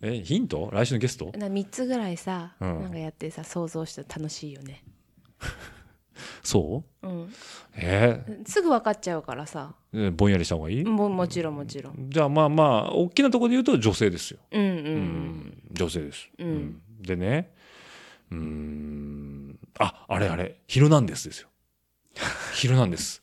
[0.01, 0.69] えヒント？
[0.73, 1.31] 来週のゲスト？
[1.37, 2.81] な3つぐらいさ、うん。
[2.81, 4.83] なんかやってさ想像して楽しいよね
[6.43, 7.07] そう？
[7.07, 7.33] うん、
[7.75, 8.23] え？
[8.45, 9.75] すぐ分かっちゃうからさ。
[10.15, 12.09] ぼんやりした方がいい、ももちろんもちろん。
[12.09, 14.67] じゃあまあまあ大きなところで言うと女性ですよ、うんうん。
[14.67, 15.63] うん。
[15.71, 16.81] 女性です、うん。
[17.01, 17.51] でね
[18.31, 19.59] うーん。
[19.79, 21.49] ああれあれ「ヒル ナンデス」ですよ
[22.55, 23.21] 「ヒルナンデス。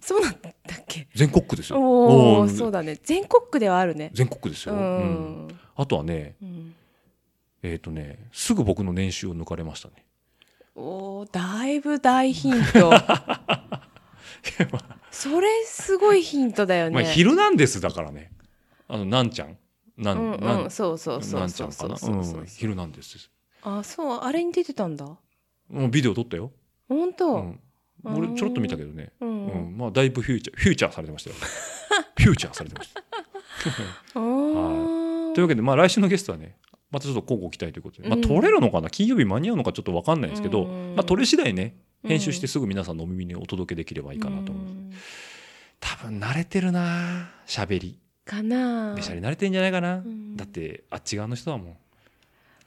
[0.00, 0.52] そうなんだっ
[0.88, 1.78] け」全国区ですよ。
[1.80, 2.98] おおーそうだね。
[3.02, 4.10] 全国区ではあるね。
[4.14, 5.46] 全国区ですよ、ううん。
[5.46, 6.74] ん、あとはねうん、
[7.62, 9.94] えっ、とねすぐ僕の年収を抜かれましたね
[10.74, 12.92] おおだいぶ大ヒント。
[15.10, 18.32] それすごいヒントだよね、まあ「ヒルナンデス」だからね。
[18.88, 19.56] あのなんちゃん？
[19.96, 21.96] なん、うんうんそうそうそうなんちゃんかな？
[22.46, 23.30] ヒルナンデスです。
[23.62, 25.04] あそうあれに出てたんだ。
[25.04, 25.18] も
[25.86, 26.50] うビデオ撮ったよ、
[26.88, 27.60] 本当、うん、
[28.04, 29.12] 俺ちょろっと見たけどね。
[29.20, 29.74] ううん。
[29.74, 31.36] んまあだいぶフューチャーフューチャーされてましたよ。
[32.18, 33.00] フューチャーされてました。
[34.14, 35.34] あー。
[35.34, 36.56] というわけでまあ来週のゲストはね
[36.92, 40.94] またちょっと交互期待ということで、まあ、うん撮れるのかな金曜日間に合うのかちょっと分かんないんですけど、うん。
[40.94, 42.10] まあ、撮れ次第ねうん。
[42.10, 44.92] 編集してすぐ皆さんのお耳にお届けできればいいかなと思います、うん。
[45.80, 47.98] 多分慣れてるな喋り。
[48.24, 48.94] かな。
[48.94, 50.36] べしゃり慣れてんじゃないかな、ん。
[50.36, 51.76] だってあっち側の人だもん。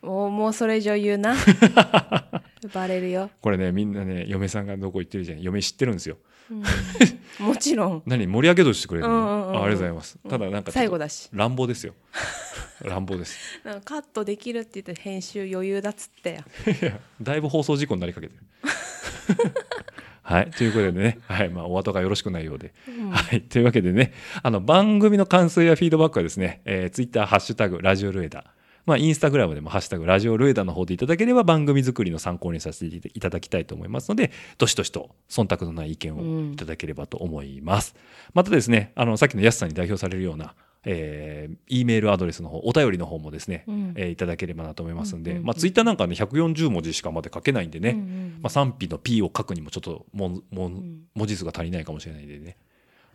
[0.02, 1.36] もうもうそれ以上言うな
[2.76, 5.42] バレるよ、これねみんなね嫁さんがどこ行ってるじゃん。
[5.42, 6.18] 嫁知ってるんですよ。
[6.52, 6.64] うん。
[7.48, 8.04] もちろん。
[8.06, 10.20] 何盛り上げとしてくれるの、うんうんうんあありがとうございます。
[10.30, 11.30] ただなんか最後だし。
[11.32, 11.94] 乱暴ですよ。
[12.84, 13.38] 乱暴です。
[13.64, 16.34] なんかカットできるって言って編集余裕だっつって。
[16.34, 16.38] よ
[16.82, 18.44] いやだいぶ放送事故になりかけてる。
[20.22, 20.52] はい。
[20.52, 21.50] ということでね、はい。
[21.50, 22.74] まあ、お後がよろしくないようで。
[23.12, 23.42] はい。
[23.42, 24.12] というわけでね、
[24.42, 28.44] あの、番組の感想やフィードバックはですね、えー、ツイッター、ハッシュタグ、ラジオルエダ。
[28.86, 37.96] まあ、インスタグラムでも、ハッシュタグ、ラジオルエダの方でいただければ、番組作りの参考にさせていただきたいと思いますので、どしどしと、忖度のない意見をいただければと思います。
[38.34, 40.54] またですね、あの、さっきのヤスさんに代表されるような、
[40.88, 43.94] えー、E メールアドレスの方、お便りの方もですね、うん。
[43.96, 45.48] えーいただければなと思いますんで、うんうんうん。
[45.48, 52.58] まあ、ツイッターなんかね、140文字しかまで書けないんでね、うんうんまあ、賛否の P を書くにもちょっとももん文字数が足りないかもしれないんでね。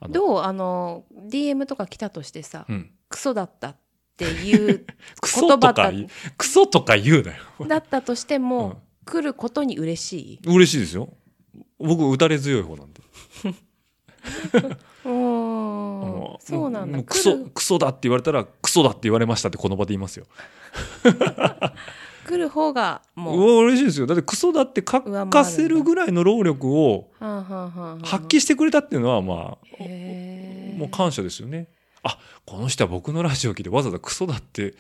[0.09, 0.41] どう？
[0.41, 3.79] あの DM とか来たとしてさ、うん、クソだったって
[4.25, 4.87] いう
[5.21, 7.43] クソとか言葉だクソとか言うなよ。
[7.67, 10.13] だったとしても、うん来ることに嬉し
[10.45, 10.47] い？
[10.47, 11.13] 嬉しいですよ。
[11.81, 13.01] 僕打たれ強い方なんで。
[15.03, 20.27] そうなんだもクソクソだって言われたらクソだって言われましたってこの場で言いますよ。
[22.27, 24.07] 来る方がうもうわ嬉しいですよ。
[24.07, 29.83] だってクソだって書かせるぐらいの労力を発揮してくれたっていうのはまあ
[30.77, 31.69] もう感謝ですよね。
[32.03, 34.75] あこの人は僕のラジオ聞いてわざわざクソだって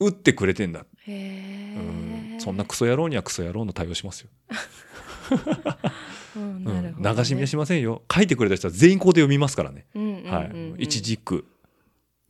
[0.00, 0.84] 打ってくれてんだ。
[1.06, 4.30] へうんーそんなクソ野郎にはクソ野郎の対応しますよ。
[6.36, 8.02] うん流し見はしませんよ。
[8.12, 9.86] 書いてくれた人は全員ここで読みますからね。
[9.94, 10.44] は
[10.78, 10.84] い。
[10.84, 11.44] 一軸、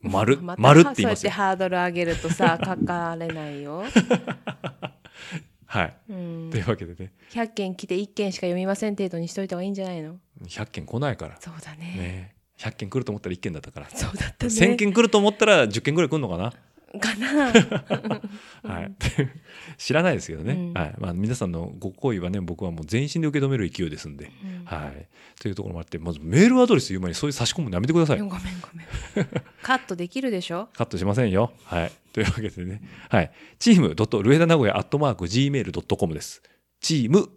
[0.01, 1.31] 丸、また丸って言いますよ。
[1.31, 3.83] ハードル上げるとさ書かれないよ、
[5.65, 5.97] はい。
[6.09, 11.37] うんというわけでね、100件来て1件しか読みません程度にしといた方がいいんじゃないの？100件来ないから。
[11.39, 12.35] そうだねね。
[12.59, 13.89] 100件来ると思ったら1件だったから。
[13.89, 16.53] そうだったね1000件来ると思ったら10件ぐらい来るのかな。
[16.99, 17.51] かな
[18.63, 18.91] はい。
[19.77, 20.53] 知らないですけどね。
[20.53, 20.95] うんはい。
[20.97, 24.31] まあ皆さんのご好意はね、僕はもう全身で受け止める勢いですんで。
[24.43, 25.07] うんはい。
[25.39, 28.23] というところもあって、まずメールアドレス言う前にそういう差し込むのやめてくださいご。
[28.25, 28.37] めんご
[29.15, 29.27] めん
[29.61, 30.67] カットできるでしょ？
[30.73, 31.53] カットしませんよ。
[31.65, 31.91] はい。
[32.11, 32.81] というわけでね。
[33.09, 33.31] はい。
[33.59, 36.41] チームルエダ名古屋アットマーク Gmail.com です。
[36.81, 37.29] チーム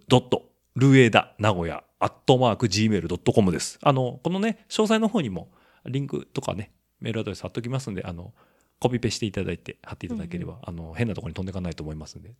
[0.76, 3.78] ルエダ名古屋アットマーク Gmail.com です。
[3.80, 5.52] あの、このね、詳細の方にも
[5.86, 8.34] リンクとかね、メールアドレス貼っときますんで、あの、
[8.80, 12.34] コピペしていただいて貼っていただければ、あの、変なところに飛んでいかないと思いますんで、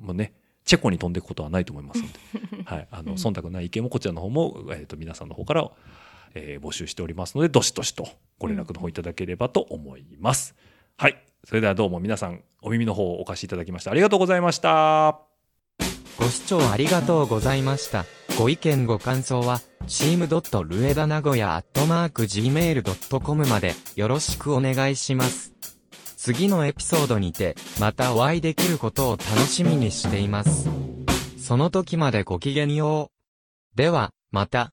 [0.00, 0.34] もうね、
[0.64, 2.08] チェコに飛んでいくことはないと思いますの
[2.56, 2.88] で、 はい。
[2.90, 5.70] あの、忖度ない意見もこちらの方も、えっ、と、皆さんの方から、
[6.34, 8.08] えー募集しておりますので、どしどしと
[8.40, 10.56] ご連絡の方いただければと思います。
[10.96, 11.24] はい。
[11.44, 15.23] それではどうも皆さん、お耳の方をお貸しいただきましてありがとうございました。
[16.18, 18.04] ご視聴ありがとうございました。
[18.38, 25.52] ご意見ご感想は、チームドットルエダ名古屋アットマーク Gmail.com までよろしくお願いします。
[26.16, 30.68] 次のエピソードにて、またお会いできることを楽しみにしています。
[31.38, 33.10] その時までごきげんよ
[33.74, 33.76] う。
[33.76, 34.62] では、また。